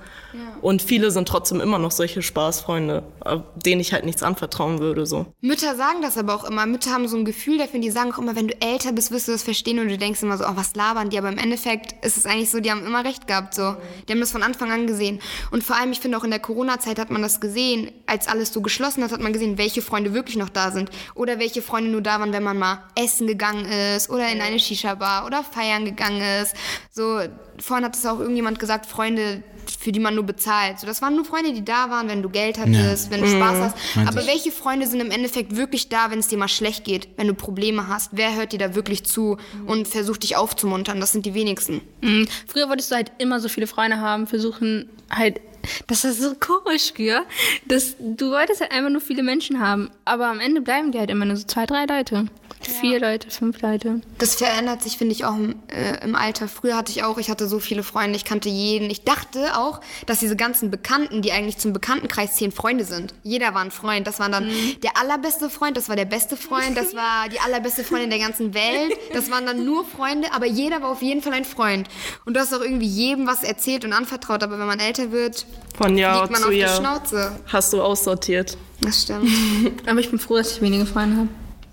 Und 0.61 0.83
viele 0.83 1.11
sind 1.11 1.29
trotzdem 1.29 1.61
immer 1.61 1.79
noch 1.79 1.91
solche 1.91 2.23
Spaßfreunde, 2.23 3.03
äh, 3.25 3.39
denen 3.57 3.81
ich 3.81 3.93
halt 3.93 4.05
nichts 4.05 4.23
anvertrauen 4.23 4.79
würde. 4.79 5.07
So. 5.07 5.27
Mütter 5.41 5.75
sagen 5.77 6.03
das 6.03 6.19
aber 6.19 6.35
auch 6.35 6.45
immer. 6.45 6.67
Mütter 6.67 6.91
haben 6.91 7.09
so 7.09 7.17
ein 7.17 7.25
Gefühl 7.25 7.59
dafür, 7.59 7.81
die 7.81 7.91
sagen 7.91 8.13
auch 8.13 8.19
immer, 8.19 8.37
wenn 8.37 8.49
du 8.49 8.61
älter 8.61 8.93
bist, 8.93 9.11
wirst 9.11 9.29
du 9.29 9.33
das 9.33 9.43
verstehen 9.43 9.79
und 9.79 9.89
du 9.89 9.99
denkst 9.99 10.23
immer 10.23 10.39
so, 10.39 10.45
oh, 10.45 10.53
was 10.55 10.75
labern 10.75 11.11
die? 11.11 11.19
Aber 11.19 11.29
im 11.29 11.39
Endeffekt 11.39 12.05
ist 12.05 12.17
es 12.17 12.27
eigentlich 12.27 12.51
so, 12.51 12.61
die 12.61 12.71
haben 12.71 12.85
immer 12.85 13.05
recht 13.05 13.27
gehabt, 13.27 13.55
so. 13.55 13.75
Die 14.09 14.13
haben 14.13 14.21
das 14.21 14.33
von 14.33 14.43
Anfang 14.43 14.71
an 14.71 14.87
gesehen. 14.87 15.21
Und 15.51 15.65
vor 15.65 15.77
allem, 15.77 15.93
ich 15.93 16.01
finde 16.01 16.19
auch 16.19 16.25
in 16.25 16.31
der 16.31 16.41
Corona-Zeit 16.41 16.99
hat 16.99 17.11
man 17.11 17.23
das 17.23 17.41
gesehen, 17.41 17.91
als 18.07 18.29
alles 18.29 18.53
so 18.53 18.61
geschlossen 18.61 19.03
hat, 19.03 19.13
hat 19.13 19.21
man 19.21 19.33
gesehen, 19.33 19.59
welche 19.59 19.83
Freunde 19.83 20.15
wirklich 20.15 20.37
noch 20.37 20.49
da 20.49 20.71
sind. 20.71 20.91
Oder 21.15 21.39
welche 21.39 21.63
Freunde 21.63 21.91
nur 21.91 22.03
da 22.03 22.21
waren, 22.21 22.33
wenn 22.33 22.43
man 22.43 22.59
mal 22.59 22.85
essen 22.95 23.27
gegangen 23.27 23.67
ist 23.97 24.11
oder 24.11 24.31
in 24.31 24.41
eine 24.41 24.59
Shisha-Bar 24.59 25.27
oder 25.27 25.43
feiern 25.45 25.85
gegangen 25.85 26.23
ist. 26.43 26.55
So, 26.91 27.21
vorhin 27.59 27.85
hat 27.85 27.97
es 27.97 28.07
auch 28.07 28.21
irgendjemand 28.21 28.59
gesagt, 28.59 28.87
Freunde, 28.87 29.43
für 29.81 29.93
die 29.93 30.01
man 30.01 30.15
nur 30.15 30.25
bezahlt. 30.25 30.79
So, 30.79 30.87
das 30.87 31.01
waren 31.01 31.17
nur 31.17 31.25
Freunde, 31.25 31.55
die 31.55 31.65
da 31.65 31.89
waren, 31.89 32.07
wenn 32.07 32.21
du 32.21 32.29
Geld 32.29 32.59
hattest, 32.59 33.11
wenn 33.11 33.23
du 33.23 33.27
Spaß 33.27 33.57
hast. 33.61 33.97
Meinte 33.97 34.13
Aber 34.13 34.21
ich. 34.21 34.27
welche 34.27 34.53
Freunde 34.53 34.87
sind 34.87 35.01
im 35.01 35.11
Endeffekt 35.11 35.57
wirklich 35.57 35.89
da, 35.89 36.11
wenn 36.11 36.19
es 36.19 36.29
dir 36.29 36.37
mal 36.37 36.49
schlecht 36.49 36.85
geht, 36.85 37.09
wenn 37.17 37.29
du 37.29 37.33
Probleme 37.33 37.89
hast? 37.89 38.11
Wer 38.13 38.37
hört 38.37 38.53
dir 38.53 38.59
da 38.59 38.75
wirklich 38.75 39.05
zu 39.05 39.39
und 39.67 39.89
versucht 39.89 40.23
dich 40.23 40.37
aufzumuntern? 40.37 41.01
Das 41.01 41.13
sind 41.13 41.25
die 41.25 41.33
wenigsten. 41.33 41.81
Mhm. 42.03 42.29
Früher 42.47 42.69
wolltest 42.69 42.91
du 42.91 42.97
halt 42.97 43.11
immer 43.17 43.41
so 43.41 43.49
viele 43.49 43.67
Freunde 43.67 44.01
haben, 44.01 44.27
versuchen 44.27 44.91
halt, 45.09 45.41
das 45.87 46.05
ist 46.05 46.21
so 46.21 46.35
komisch 46.35 46.93
früher, 46.95 47.25
dass 47.67 47.97
du 47.99 48.33
wolltest 48.33 48.61
halt 48.61 48.73
einfach 48.73 48.91
nur 48.91 49.01
viele 49.01 49.23
Menschen 49.23 49.61
haben, 49.61 49.91
aber 50.05 50.27
am 50.27 50.41
Ende 50.41 50.61
bleiben 50.61 50.93
die 50.93 50.99
halt 50.99 51.11
immer 51.11 51.25
nur 51.25 51.37
so 51.37 51.47
zwei, 51.47 51.65
drei 51.65 51.87
Leute. 51.87 52.27
Vier 52.71 53.01
Leute, 53.01 53.31
fünf 53.31 53.61
Leute. 53.63 54.01
Das 54.19 54.37
verändert 54.37 54.83
sich, 54.83 54.97
finde 54.99 55.15
ich, 55.15 55.25
auch 55.25 55.35
im, 55.35 55.57
äh, 55.69 56.03
im 56.05 56.15
Alter. 56.15 56.49
Früher 56.49 56.77
hatte 56.77 56.93
ich 56.93 57.03
auch, 57.03 57.19
ich 57.19 57.31
hatte 57.31 57.47
so 57.49 57.59
viele 57.59 57.83
Freunde, 57.83 58.17
ich 58.17 58.25
kannte 58.25 58.49
jeden. 58.49 58.91
Ich 58.91 59.05
dachte 59.05 59.57
auch, 59.59 59.81
dass 60.07 60.21
diese 60.21 60.37
ganzen 60.37 60.71
Bekannten, 60.71 61.23
die 61.23 61.33
eigentlich 61.33 61.59
zum 61.59 61.73
Bekanntenkreis 61.73 62.37
zehn 62.37 62.53
Freunde 62.53 62.85
sind. 62.85 63.15
Jeder 63.23 63.55
war 63.55 63.63
ein 63.63 63.71
Freund. 63.71 64.07
Das 64.07 64.21
war 64.21 64.29
dann 64.29 64.51
der 64.83 64.97
allerbeste 64.97 65.51
Freund, 65.51 65.77
das 65.77 65.89
war 65.89 65.97
der 65.97 66.05
beste 66.05 66.37
Freund, 66.37 66.77
das 66.77 66.95
war 66.95 67.29
die 67.29 67.41
allerbeste 67.41 67.85
Freundin 67.85 68.11
der 68.11 68.19
ganzen 68.19 68.55
Welt. 68.55 68.93
Das 69.13 69.31
waren 69.31 69.47
dann 69.47 69.65
nur 69.65 69.85
Freunde, 69.85 70.29
aber 70.33 70.47
jeder 70.47 70.83
war 70.83 70.91
auf 70.91 71.03
jeden 71.03 71.23
Fall 71.23 71.33
ein 71.33 71.45
Freund. 71.45 71.89
Und 72.25 72.35
du 72.35 72.41
hast 72.41 72.55
auch 72.55 72.61
irgendwie 72.61 72.87
jedem 72.87 73.27
was 73.27 73.43
erzählt 73.43 73.85
und 73.85 73.93
anvertraut. 73.93 74.43
Aber 74.43 74.59
wenn 74.59 74.67
man 74.67 74.81
älter 74.81 75.13
wird, 75.13 75.47
Von 75.77 75.97
Jahr 75.99 76.21
liegt 76.21 76.33
man 76.33 76.41
zu 76.41 76.47
auf 76.49 76.53
die 76.53 76.59
Jahr 76.61 76.77
Schnauze. 76.77 77.33
hast 77.47 77.73
du 77.73 77.83
aussortiert. 77.83 78.57
Das 78.81 79.03
stimmt. 79.03 79.29
Aber 79.87 80.01
ich 80.01 80.11
bin 80.11 80.19
froh, 80.19 80.37
dass 80.37 80.53
ich 80.53 80.63
wenige 80.63 80.87
Freunde 80.87 81.17
habe. 81.17 81.29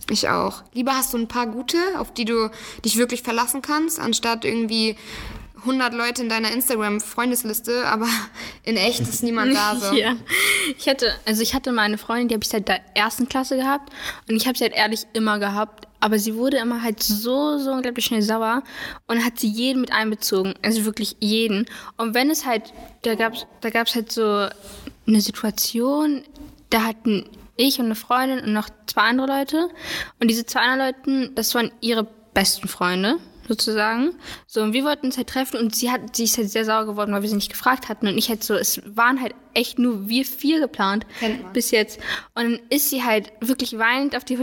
Ich 0.10 0.30
auch. 0.30 0.64
Lieber 0.74 0.94
hast 0.94 1.14
du 1.14 1.18
ein 1.18 1.28
paar 1.28 1.48
gute, 1.48 1.78
auf 1.98 2.14
die 2.14 2.26
du 2.26 2.50
dich 2.86 2.98
wirklich 2.98 3.24
verlassen 3.24 3.62
kannst, 3.62 4.00
anstatt 4.00 4.46
irgendwie 4.46 4.96
100 5.60 5.94
Leute 5.94 6.22
in 6.22 6.30
deiner 6.30 6.52
Instagram-Freundesliste, 6.52 7.86
aber 7.86 8.08
in 8.64 8.78
echt 8.78 9.02
ist 9.02 9.24
niemand 9.24 9.56
da 9.56 9.76
so. 9.76 9.94
Ja. 9.98 10.16
Ich 10.78 10.88
hatte, 10.88 11.14
also 11.26 11.42
ich 11.42 11.54
hatte 11.54 11.72
mal 11.72 11.84
eine 11.84 11.98
Freundin, 11.98 12.28
die 12.28 12.36
habe 12.36 12.44
ich 12.44 12.50
seit 12.50 12.68
der 12.68 12.80
ersten 12.96 13.28
Klasse 13.28 13.58
gehabt 13.58 13.92
und 14.30 14.36
ich 14.36 14.48
habe 14.48 14.58
sie 14.58 14.64
halt 14.64 14.74
ehrlich 14.76 15.08
immer 15.14 15.40
gehabt, 15.40 15.88
aber 16.00 16.20
sie 16.20 16.36
wurde 16.36 16.58
immer 16.58 16.84
halt 16.84 17.02
so, 17.02 17.58
so 17.58 17.72
unglaublich 17.72 18.06
schnell 18.06 18.22
sauer 18.22 18.64
und 19.08 19.26
hat 19.26 19.40
sie 19.40 19.48
jeden 19.48 19.82
mit 19.82 19.92
einbezogen, 19.92 20.54
also 20.64 20.86
wirklich 20.86 21.18
jeden. 21.20 21.66
Und 21.98 22.14
wenn 22.14 22.30
es 22.30 22.46
halt, 22.46 22.74
da 23.02 23.16
gab's, 23.16 23.48
da 23.62 23.70
gab's 23.70 23.96
halt 23.96 24.12
so 24.12 24.48
eine 25.08 25.22
Situation, 25.22 26.24
da 26.70 26.84
hatten 26.84 27.26
ich 27.58 27.80
und 27.80 27.86
eine 27.86 27.96
Freundin 27.96 28.40
und 28.40 28.54
noch 28.54 28.70
zwei 28.86 29.02
andere 29.02 29.28
Leute. 29.28 29.70
Und 30.20 30.30
diese 30.30 30.46
zwei 30.46 30.62
anderen 30.62 30.94
Leute, 30.94 31.32
das 31.34 31.54
waren 31.56 31.72
ihre 31.82 32.08
besten 32.34 32.68
Freunde 32.68 33.18
sozusagen. 33.48 34.12
So, 34.46 34.62
und 34.62 34.74
wir 34.74 34.84
wollten 34.84 35.08
uns 35.08 35.18
halt 35.18 35.28
treffen 35.28 35.60
und 35.60 35.76
sie 35.76 35.90
hat, 35.90 36.16
sie 36.16 36.26
ist 36.26 36.38
halt 36.38 36.50
sehr 36.50 36.66
sauer 36.66 36.86
geworden, 36.86 37.14
weil 37.14 37.22
wir 37.22 37.30
sie 37.30 37.36
nicht 37.36 37.52
gefragt 37.52 37.90
hatten. 37.90 38.08
Und 38.08 38.18
ich 38.18 38.30
halt 38.30 38.44
so, 38.44 38.54
es 38.56 38.82
waren 38.86 39.22
halt 39.22 39.34
echt 39.54 39.80
nur 39.80 40.08
wir 40.08 40.26
vier 40.26 40.60
geplant 40.60 41.06
bis 41.54 41.72
jetzt. 41.72 42.00
Und 42.36 42.44
dann 42.44 42.60
ist 42.70 42.90
sie 42.90 43.04
halt 43.04 43.32
wirklich 43.42 43.78
weinend 43.78 44.16
auf 44.16 44.24
die 44.24 44.38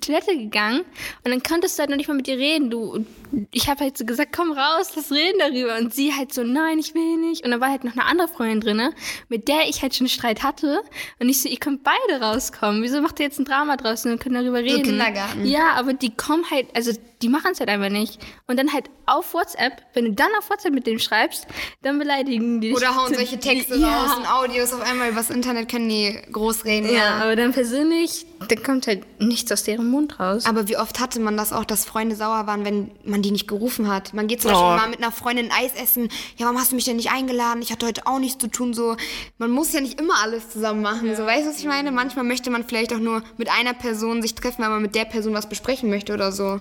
Toilette 0.00 0.36
gegangen 0.36 0.80
und 1.24 1.30
dann 1.30 1.42
konntest 1.42 1.78
du 1.78 1.80
halt 1.80 1.90
noch 1.90 1.96
nicht 1.96 2.08
mal 2.08 2.14
mit 2.14 2.28
ihr 2.28 2.36
reden. 2.36 2.70
Du, 2.70 3.04
ich 3.50 3.68
habe 3.68 3.80
halt 3.84 3.98
so 3.98 4.04
gesagt, 4.04 4.34
komm 4.34 4.52
raus, 4.52 4.90
lass 4.96 5.10
reden 5.12 5.38
darüber. 5.38 5.76
Und 5.78 5.94
sie 5.94 6.12
halt 6.14 6.32
so, 6.32 6.42
nein, 6.42 6.78
ich 6.78 6.94
will 6.94 7.16
nicht. 7.16 7.44
Und 7.44 7.50
dann 7.50 7.60
war 7.60 7.70
halt 7.70 7.84
noch 7.84 7.92
eine 7.92 8.04
andere 8.04 8.28
Freundin 8.28 8.60
drinne, 8.60 8.92
mit 9.28 9.48
der 9.48 9.68
ich 9.68 9.82
halt 9.82 9.94
schon 9.94 10.08
Streit 10.08 10.42
hatte. 10.42 10.82
Und 11.18 11.28
ich 11.28 11.42
so, 11.42 11.48
ihr 11.48 11.58
könnt 11.58 11.82
beide 11.84 12.22
rauskommen. 12.22 12.82
Wieso 12.82 13.00
macht 13.00 13.18
ihr 13.20 13.26
jetzt 13.26 13.38
ein 13.38 13.44
Drama 13.44 13.76
draußen 13.76 14.10
und 14.10 14.20
können 14.20 14.34
darüber 14.34 14.58
reden? 14.58 14.84
So 14.84 14.90
Kindergarten. 14.90 15.44
Ja, 15.46 15.72
aber 15.76 15.92
die 15.94 16.14
kommen 16.14 16.44
halt, 16.50 16.66
also 16.74 16.92
die 17.22 17.28
machen 17.28 17.50
es 17.52 17.58
halt 17.60 17.68
einfach 17.68 17.88
nicht. 17.90 18.18
Und 18.46 18.58
dann 18.58 18.72
halt 18.72 18.90
auf 19.06 19.34
WhatsApp, 19.34 19.82
wenn 19.94 20.04
du 20.04 20.12
dann 20.12 20.28
auf 20.38 20.48
WhatsApp 20.50 20.72
mit 20.72 20.86
dem 20.86 20.98
schreibst, 20.98 21.46
dann 21.82 21.98
beleidigen 21.98 22.60
die 22.60 22.68
dich. 22.68 22.76
Oder 22.76 22.94
hauen 22.94 23.12
solche 23.14 23.38
Texte 23.38 23.76
Ja. 23.76 24.02
raus 24.04 24.16
und 24.16 24.26
Audios 24.30 24.72
auf 24.72 24.80
einmal 24.82 25.10
übers 25.10 25.30
Internet 25.30 25.68
können 25.68 25.88
die 25.88 26.16
groß 26.32 26.64
reden. 26.64 26.92
Ja, 26.92 27.16
aber 27.16 27.34
dann 27.34 27.52
persönlich, 27.52 28.26
dann 28.48 28.62
kommt 28.62 28.86
halt 28.86 29.04
nichts 29.20 29.50
aus 29.50 29.64
deren 29.64 29.90
Mund 29.90 30.20
raus. 30.20 30.44
Aber 30.46 30.68
wie 30.68 30.76
oft 30.76 31.00
hatte 31.00 31.18
man 31.20 31.36
das 31.36 31.52
auch, 31.52 31.64
dass 31.64 31.84
Freunde 31.84 32.14
sauer 32.14 32.46
waren, 32.46 32.64
wenn 32.64 32.90
man 33.04 33.17
die 33.22 33.30
nicht 33.30 33.48
gerufen 33.48 33.88
hat? 33.88 34.14
Man 34.14 34.26
geht 34.26 34.42
zum 34.42 34.50
Beispiel 34.50 34.66
Oh. 34.66 34.76
mal 34.76 34.88
mit 34.88 34.98
einer 35.02 35.12
Freundin 35.12 35.50
Eis 35.50 35.74
essen. 35.74 36.08
Ja, 36.36 36.46
warum 36.46 36.58
hast 36.58 36.72
du 36.72 36.76
mich 36.76 36.84
denn 36.84 36.96
nicht 36.96 37.10
eingeladen? 37.10 37.62
Ich 37.62 37.70
hatte 37.72 37.86
heute 37.86 38.06
auch 38.06 38.18
nichts 38.18 38.38
zu 38.38 38.48
tun. 38.48 38.74
So, 38.74 38.96
man 39.38 39.50
muss 39.50 39.72
ja 39.72 39.80
nicht 39.80 40.00
immer 40.00 40.14
alles 40.22 40.50
zusammen 40.50 40.82
machen. 40.82 41.14
So, 41.16 41.24
weißt 41.24 41.46
du, 41.46 41.50
was 41.50 41.58
ich 41.58 41.66
meine? 41.66 41.90
Manchmal 41.92 42.24
möchte 42.24 42.50
man 42.50 42.64
vielleicht 42.64 42.92
auch 42.92 42.98
nur 42.98 43.22
mit 43.36 43.50
einer 43.50 43.74
Person 43.74 44.22
sich 44.22 44.34
treffen, 44.34 44.62
weil 44.62 44.70
man 44.70 44.82
mit 44.82 44.94
der 44.94 45.04
Person 45.04 45.34
was 45.34 45.48
besprechen 45.48 45.90
möchte 45.90 46.12
oder 46.14 46.32
so. 46.32 46.60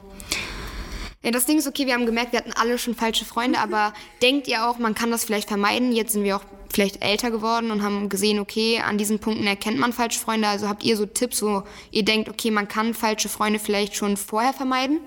Ja, 1.23 1.31
das 1.31 1.45
Ding 1.45 1.57
ist 1.57 1.67
okay, 1.67 1.85
wir 1.87 1.93
haben 1.93 2.05
gemerkt, 2.05 2.31
wir 2.31 2.39
hatten 2.39 2.53
alle 2.53 2.77
schon 2.77 2.95
falsche 2.95 3.25
Freunde, 3.25 3.59
aber 3.59 3.93
denkt 4.21 4.47
ihr 4.47 4.65
auch, 4.67 4.77
man 4.77 4.95
kann 4.95 5.11
das 5.11 5.25
vielleicht 5.25 5.47
vermeiden? 5.47 5.91
Jetzt 5.91 6.13
sind 6.13 6.23
wir 6.23 6.37
auch 6.37 6.43
vielleicht 6.71 7.03
älter 7.03 7.31
geworden 7.31 7.71
und 7.71 7.81
haben 7.81 8.07
gesehen, 8.09 8.39
okay, 8.39 8.81
an 8.85 8.97
diesen 8.97 9.19
Punkten 9.19 9.47
erkennt 9.47 9.79
man 9.79 9.93
falsche 9.93 10.19
Freunde. 10.19 10.47
Also 10.47 10.67
habt 10.67 10.83
ihr 10.83 10.95
so 10.95 11.05
Tipps, 11.05 11.41
wo 11.41 11.63
ihr 11.91 12.03
denkt, 12.05 12.29
okay, 12.29 12.51
man 12.51 12.67
kann 12.67 12.93
falsche 12.93 13.29
Freunde 13.29 13.57
vielleicht 13.57 13.95
schon 13.95 14.15
vorher 14.15 14.53
vermeiden? 14.53 14.99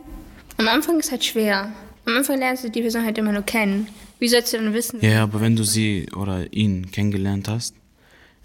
Am 0.61 0.69
Anfang 0.69 1.01
ist 1.01 1.11
halt 1.11 1.25
schwer. 1.25 1.73
Am 2.05 2.19
Anfang 2.19 2.39
lernst 2.39 2.65
du 2.65 2.71
die 2.71 2.83
Person 2.83 3.03
halt 3.03 3.17
immer 3.17 3.33
nur 3.33 3.45
kennen. 3.45 3.89
Wie 4.19 4.29
sollst 4.29 4.53
du 4.53 4.59
dann 4.59 4.75
wissen? 4.75 5.01
Ja, 5.01 5.23
aber 5.23 5.41
wenn 5.41 5.57
du 5.57 5.65
sie 5.65 6.07
oder 6.15 6.53
ihn 6.53 6.91
kennengelernt 6.91 7.49
hast, 7.49 7.75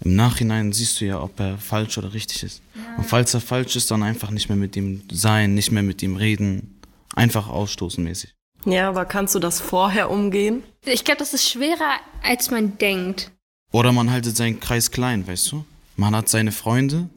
im 0.02 0.16
Nachhinein 0.16 0.72
siehst 0.72 0.98
du 0.98 1.04
ja, 1.04 1.20
ob 1.20 1.38
er 1.38 1.58
falsch 1.58 1.98
oder 1.98 2.14
richtig 2.14 2.42
ist. 2.42 2.62
Und 2.96 3.04
falls 3.04 3.34
er 3.34 3.42
falsch 3.42 3.76
ist, 3.76 3.90
dann 3.90 4.02
einfach 4.02 4.30
nicht 4.30 4.48
mehr 4.48 4.56
mit 4.56 4.76
ihm 4.76 5.02
sein, 5.12 5.52
nicht 5.52 5.72
mehr 5.72 5.82
mit 5.82 6.02
ihm 6.02 6.16
reden. 6.16 6.80
Einfach 7.14 7.50
ausstoßen 7.50 8.02
mäßig. 8.02 8.32
Ja, 8.64 8.88
aber 8.88 9.04
kannst 9.04 9.34
du 9.34 9.38
das 9.38 9.60
vorher 9.60 10.10
umgehen? 10.10 10.62
Ich 10.86 11.04
glaube, 11.04 11.18
das 11.18 11.34
ist 11.34 11.46
schwerer, 11.46 12.00
als 12.22 12.50
man 12.50 12.78
denkt. 12.78 13.30
Oder 13.72 13.92
man 13.92 14.10
haltet 14.10 14.38
seinen 14.38 14.58
Kreis 14.58 14.90
klein, 14.90 15.26
weißt 15.26 15.52
du? 15.52 15.66
Man 15.96 16.16
hat 16.16 16.30
seine 16.30 16.52
Freunde. 16.52 17.10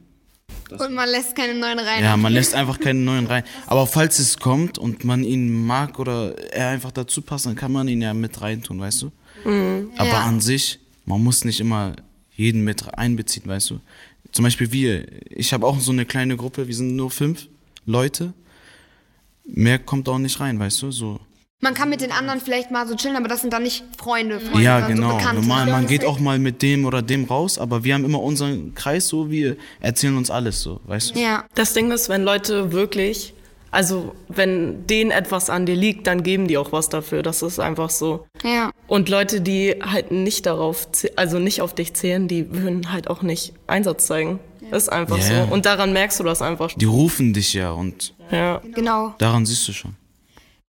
Und 0.70 0.94
man 0.94 1.08
lässt 1.08 1.34
keine 1.34 1.54
neuen 1.58 1.78
rein. 1.78 2.02
Ja, 2.02 2.16
man 2.16 2.32
lässt 2.32 2.54
einfach 2.54 2.78
keinen 2.78 3.04
neuen 3.04 3.26
rein. 3.26 3.42
Aber 3.66 3.86
falls 3.86 4.18
es 4.18 4.38
kommt 4.38 4.78
und 4.78 5.04
man 5.04 5.24
ihn 5.24 5.66
mag 5.66 5.98
oder 5.98 6.36
er 6.52 6.68
einfach 6.68 6.92
dazu 6.92 7.22
passt, 7.22 7.46
dann 7.46 7.56
kann 7.56 7.72
man 7.72 7.88
ihn 7.88 8.00
ja 8.02 8.14
mit 8.14 8.40
reintun, 8.40 8.78
weißt 8.80 9.02
du? 9.02 9.12
Aber 9.96 10.08
Ja. 10.08 10.20
an 10.24 10.40
sich, 10.40 10.78
man 11.06 11.22
muss 11.24 11.44
nicht 11.44 11.58
immer 11.60 11.96
jeden 12.36 12.62
mit 12.62 12.94
einbeziehen, 12.94 13.46
weißt 13.46 13.70
du? 13.70 13.80
Zum 14.32 14.44
Beispiel 14.44 14.70
wir. 14.70 15.06
Ich 15.30 15.52
habe 15.52 15.66
auch 15.66 15.80
so 15.80 15.90
eine 15.92 16.04
kleine 16.06 16.36
Gruppe, 16.36 16.68
wir 16.68 16.74
sind 16.74 16.94
nur 16.94 17.10
fünf 17.10 17.48
Leute. 17.84 18.32
Mehr 19.44 19.78
kommt 19.80 20.08
auch 20.08 20.18
nicht 20.18 20.38
rein, 20.38 20.58
weißt 20.60 20.82
du? 20.82 20.90
So. 20.92 21.20
Man 21.62 21.74
kann 21.74 21.90
mit 21.90 22.00
den 22.00 22.10
anderen 22.10 22.40
vielleicht 22.40 22.70
mal 22.70 22.88
so 22.88 22.94
chillen, 22.96 23.16
aber 23.16 23.28
das 23.28 23.42
sind 23.42 23.52
dann 23.52 23.62
nicht 23.64 23.84
Freunde. 23.98 24.40
Freunde 24.40 24.62
Ja, 24.62 24.80
genau. 24.86 25.10
So 25.10 25.16
Bekannte. 25.18 25.40
Normal, 25.42 25.66
man 25.66 25.86
geht 25.86 26.04
auch 26.06 26.18
mal 26.18 26.38
mit 26.38 26.62
dem 26.62 26.86
oder 26.86 27.02
dem 27.02 27.24
raus, 27.24 27.58
aber 27.58 27.84
wir 27.84 27.92
haben 27.94 28.04
immer 28.04 28.22
unseren 28.22 28.74
Kreis 28.74 29.08
so, 29.08 29.30
wir 29.30 29.56
erzählen 29.80 30.16
uns 30.16 30.30
alles 30.30 30.62
so, 30.62 30.80
weißt 30.86 31.14
du? 31.14 31.20
Ja. 31.20 31.44
Das 31.54 31.74
Ding 31.74 31.90
ist, 31.92 32.08
wenn 32.08 32.22
Leute 32.24 32.72
wirklich, 32.72 33.34
also 33.70 34.14
wenn 34.28 34.86
denen 34.86 35.10
etwas 35.10 35.50
an 35.50 35.66
dir 35.66 35.76
liegt, 35.76 36.06
dann 36.06 36.22
geben 36.22 36.48
die 36.48 36.56
auch 36.56 36.72
was 36.72 36.88
dafür. 36.88 37.22
Das 37.22 37.42
ist 37.42 37.60
einfach 37.60 37.90
so. 37.90 38.26
Ja. 38.42 38.70
Und 38.88 39.10
Leute, 39.10 39.42
die 39.42 39.74
halt 39.82 40.10
nicht 40.12 40.46
darauf, 40.46 40.88
zäh- 40.92 41.12
also 41.16 41.38
nicht 41.38 41.60
auf 41.60 41.74
dich 41.74 41.92
zählen, 41.92 42.26
die 42.26 42.50
würden 42.52 42.90
halt 42.90 43.08
auch 43.08 43.20
nicht 43.20 43.52
Einsatz 43.66 44.06
zeigen. 44.06 44.40
Ist 44.72 44.90
einfach 44.90 45.18
Ja. 45.18 45.46
so. 45.46 45.52
Und 45.52 45.66
daran 45.66 45.92
merkst 45.92 46.18
du 46.20 46.24
das 46.24 46.40
einfach. 46.42 46.72
Die 46.74 46.84
rufen 46.86 47.32
dich 47.34 47.52
ja 47.52 47.72
und 47.72 48.14
Ja. 48.30 48.62
Genau. 48.74 49.14
daran 49.18 49.44
siehst 49.44 49.68
du 49.68 49.72
schon. 49.72 49.94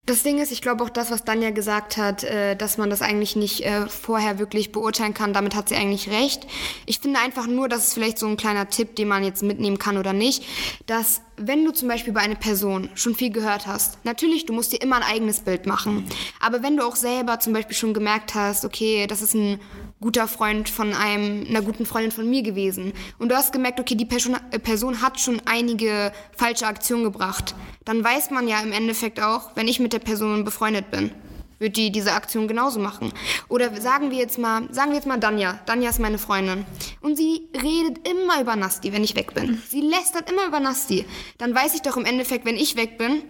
Das 0.07 0.23
Ding 0.23 0.39
ist, 0.39 0.53
ich 0.53 0.61
glaube 0.61 0.85
auch 0.85 0.91
das, 0.91 1.11
was 1.11 1.25
Danja 1.25 1.51
gesagt 1.51 1.97
hat, 1.97 2.25
äh, 2.25 2.57
dass 2.57 2.77
man 2.77 2.91
das 2.91 3.01
eigentlich 3.01 3.37
nicht 3.37 3.63
äh, 3.65 3.89
vorher 3.89 4.39
wirklich 4.39 4.71
beurteilen 4.71 5.15
kann, 5.15 5.33
damit 5.33 5.55
hat 5.55 5.71
sie 5.71 5.77
eigentlich 5.77 6.11
recht. 6.11 6.47
Ich 6.85 6.99
finde 6.99 7.21
einfach 7.21 7.47
nur, 7.47 7.71
das 7.71 7.87
ist 7.87 7.95
vielleicht 7.95 8.19
so 8.19 8.27
ein 8.27 8.37
kleiner 8.37 8.69
Tipp, 8.69 8.97
den 8.97 9.09
man 9.09 9.25
jetzt 9.25 9.43
mitnehmen 9.43 9.79
kann 9.79 9.97
oder 9.97 10.13
nicht, 10.13 10.45
dass 10.87 11.23
wenn 11.39 11.65
du 11.65 11.73
zum 11.73 11.89
Beispiel 11.89 12.13
bei 12.13 12.21
einer 12.21 12.35
Person 12.35 12.91
schon 12.95 13.15
viel 13.15 13.31
gehört 13.31 13.67
hast, 13.67 14.05
natürlich, 14.05 14.45
du 14.45 14.53
musst 14.53 14.73
dir 14.73 14.83
immer 14.83 14.97
ein 14.97 15.03
eigenes 15.03 15.41
Bild 15.41 15.65
machen, 15.65 16.05
aber 16.39 16.63
wenn 16.63 16.77
du 16.77 16.85
auch 16.85 16.97
selber 16.97 17.41
zum 17.41 17.55
Beispiel 17.55 17.75
schon 17.75 17.95
gemerkt 17.95 18.35
hast, 18.35 18.67
okay, 18.67 19.07
das 19.07 19.23
ist 19.23 19.35
ein 19.35 19.59
guter 20.01 20.29
Freund 20.29 20.69
von 20.69 20.93
einem, 20.93 21.47
einer 21.49 21.63
guten 21.63 21.87
Freundin 21.87 22.13
von 22.13 22.29
mir 22.29 22.43
gewesen 22.43 22.93
und 23.19 23.31
du 23.31 23.37
hast 23.37 23.53
gemerkt, 23.53 23.81
okay, 23.81 23.95
die 23.95 24.05
Person, 24.05 24.37
äh, 24.51 24.59
Person 24.59 25.01
hat 25.01 25.21
schon 25.21 25.41
einige 25.47 26.13
falsche 26.37 26.67
Aktionen 26.67 27.05
gebracht, 27.05 27.55
dann 27.85 28.05
weiß 28.05 28.31
man 28.31 28.49
ja 28.49 28.61
im 28.61 28.73
Endeffekt 28.73 29.21
auch, 29.21 29.51
wenn 29.55 29.69
ich 29.69 29.81
mit 29.81 29.93
der 29.93 29.99
Person 30.01 30.45
befreundet 30.45 30.91
bin, 30.91 31.11
wird 31.59 31.77
die 31.77 31.91
diese 31.91 32.13
Aktion 32.13 32.49
genauso 32.49 32.81
machen. 32.81 33.13
Oder 33.49 33.81
sagen 33.81 34.11
wir 34.11 34.19
jetzt 34.19 34.39
mal, 34.39 34.69
sagen 34.73 34.91
wir 34.91 34.97
jetzt 34.97 35.07
mal 35.07 35.19
Danja. 35.19 35.61
Danja 35.67 35.91
ist 35.91 36.01
meine 36.01 36.19
Freundin. 36.19 36.67
Und 37.01 37.17
sie 37.17 37.49
redet 37.55 38.07
immer 38.09 38.41
über 38.41 38.57
Nasti, 38.57 38.93
wenn 38.93 39.05
ich 39.05 39.17
weg 39.17 39.35
bin. 39.35 39.63
Sie 39.69 39.81
lästert 39.81 40.31
immer 40.31 40.47
über 40.47 40.61
Nasti. 40.61 41.07
Dann 41.39 41.55
weiß 41.55 41.75
ich 41.75 41.83
doch 41.83 41.97
im 41.97 42.05
Endeffekt, 42.05 42.45
wenn 42.45 42.57
ich 42.57 42.77
weg 42.77 42.99
bin, 42.99 43.23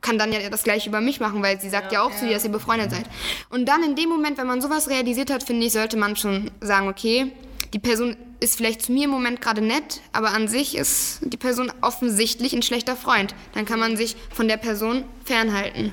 kann 0.00 0.18
dann 0.18 0.32
ja 0.32 0.48
das 0.50 0.62
gleiche 0.62 0.88
über 0.88 1.00
mich 1.00 1.20
machen, 1.20 1.42
weil 1.42 1.60
sie 1.60 1.68
sagt 1.68 1.92
ja, 1.92 2.02
auch 2.02 2.14
zu 2.14 2.26
dir, 2.26 2.34
dass 2.34 2.44
ihr 2.44 2.50
befreundet 2.50 2.90
seid. 2.90 3.04
Und 3.50 3.66
dann 3.66 3.82
in 3.82 3.96
dem 3.96 4.08
Moment, 4.08 4.38
wenn 4.38 4.46
man 4.46 4.60
sowas 4.60 4.88
realisiert 4.88 5.30
hat, 5.30 5.42
finde 5.42 5.66
ich, 5.66 5.72
sollte 5.72 5.96
man 5.96 6.16
schon 6.16 6.50
sagen, 6.60 6.88
okay, 6.88 7.32
die 7.72 7.78
Person 7.78 8.16
ist 8.40 8.56
vielleicht 8.56 8.82
zu 8.82 8.92
mir 8.92 9.04
im 9.04 9.10
Moment 9.10 9.40
gerade 9.40 9.62
nett, 9.62 10.00
aber 10.12 10.32
an 10.32 10.48
sich 10.48 10.76
ist 10.76 11.20
die 11.22 11.36
Person 11.36 11.72
offensichtlich 11.80 12.52
ein 12.52 12.62
schlechter 12.62 12.96
Freund. 12.96 13.34
Dann 13.54 13.64
kann 13.64 13.80
man 13.80 13.96
sich 13.96 14.16
von 14.30 14.48
der 14.48 14.56
Person 14.56 15.04
fernhalten. 15.24 15.92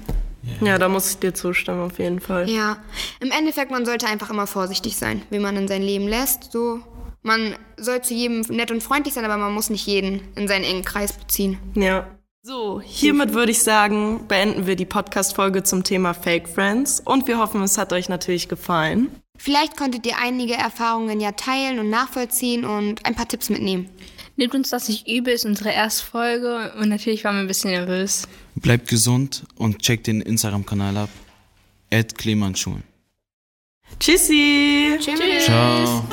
Ja, 0.61 0.77
da 0.77 0.89
muss 0.89 1.09
ich 1.09 1.19
dir 1.19 1.33
zustimmen, 1.33 1.81
auf 1.81 1.99
jeden 1.99 2.19
Fall. 2.19 2.49
Ja, 2.49 2.77
im 3.21 3.31
Endeffekt, 3.31 3.71
man 3.71 3.85
sollte 3.85 4.07
einfach 4.07 4.29
immer 4.29 4.45
vorsichtig 4.45 4.97
sein, 4.97 5.21
wie 5.29 5.39
man 5.39 5.55
in 5.55 5.67
sein 5.67 5.81
Leben 5.81 6.07
lässt. 6.07 6.51
So, 6.51 6.81
man 7.21 7.55
soll 7.77 8.01
zu 8.01 8.13
jedem 8.13 8.41
nett 8.41 8.69
und 8.69 8.83
freundlich 8.83 9.13
sein, 9.13 9.23
aber 9.25 9.37
man 9.37 9.53
muss 9.53 9.69
nicht 9.69 9.87
jeden 9.87 10.21
in 10.35 10.47
seinen 10.47 10.65
engen 10.65 10.83
Kreis 10.83 11.13
beziehen. 11.13 11.57
Ja. 11.75 12.07
So, 12.45 12.81
hiermit 12.81 13.33
würde 13.33 13.53
ich 13.53 13.63
sagen, 13.63 14.27
beenden 14.27 14.67
wir 14.67 14.75
die 14.75 14.83
Podcast-Folge 14.83 15.63
zum 15.63 15.85
Thema 15.85 16.13
Fake 16.13 16.49
Friends 16.49 16.99
und 16.99 17.25
wir 17.25 17.37
hoffen, 17.37 17.61
es 17.63 17.77
hat 17.77 17.93
euch 17.93 18.09
natürlich 18.09 18.49
gefallen. 18.49 19.09
Vielleicht 19.37 19.77
konntet 19.77 20.05
ihr 20.05 20.17
einige 20.21 20.55
Erfahrungen 20.55 21.21
ja 21.21 21.31
teilen 21.31 21.79
und 21.79 21.89
nachvollziehen 21.89 22.65
und 22.65 23.05
ein 23.05 23.15
paar 23.15 23.29
Tipps 23.29 23.49
mitnehmen. 23.49 23.89
Nehmt 24.35 24.55
uns 24.55 24.71
das 24.71 24.89
nicht 24.89 25.07
übel, 25.07 25.33
ist 25.33 25.45
unsere 25.45 25.71
erste 25.71 26.03
Folge 26.03 26.73
und 26.77 26.89
natürlich 26.89 27.23
waren 27.23 27.37
wir 27.37 27.43
ein 27.43 27.47
bisschen 27.47 27.71
nervös. 27.71 28.27
Bleibt 28.55 28.89
gesund 28.89 29.45
und 29.55 29.79
checkt 29.79 30.07
den 30.07 30.19
Instagram-Kanal 30.19 30.97
ab. 30.97 31.09
Ed 31.91 32.17
Klemannschulen. 32.17 32.83
Tschüssi! 34.01 34.97
Tschüss. 34.99 35.45
Ciao. 35.45 36.03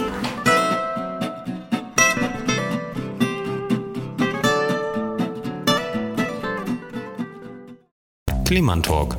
Klemann 8.50 8.82
Talk, 8.82 9.16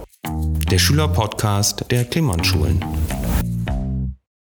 der 0.70 0.78
Schülerpodcast 0.78 1.90
der 1.90 2.04
Klemann 2.04 2.44
Schulen. 2.44 2.84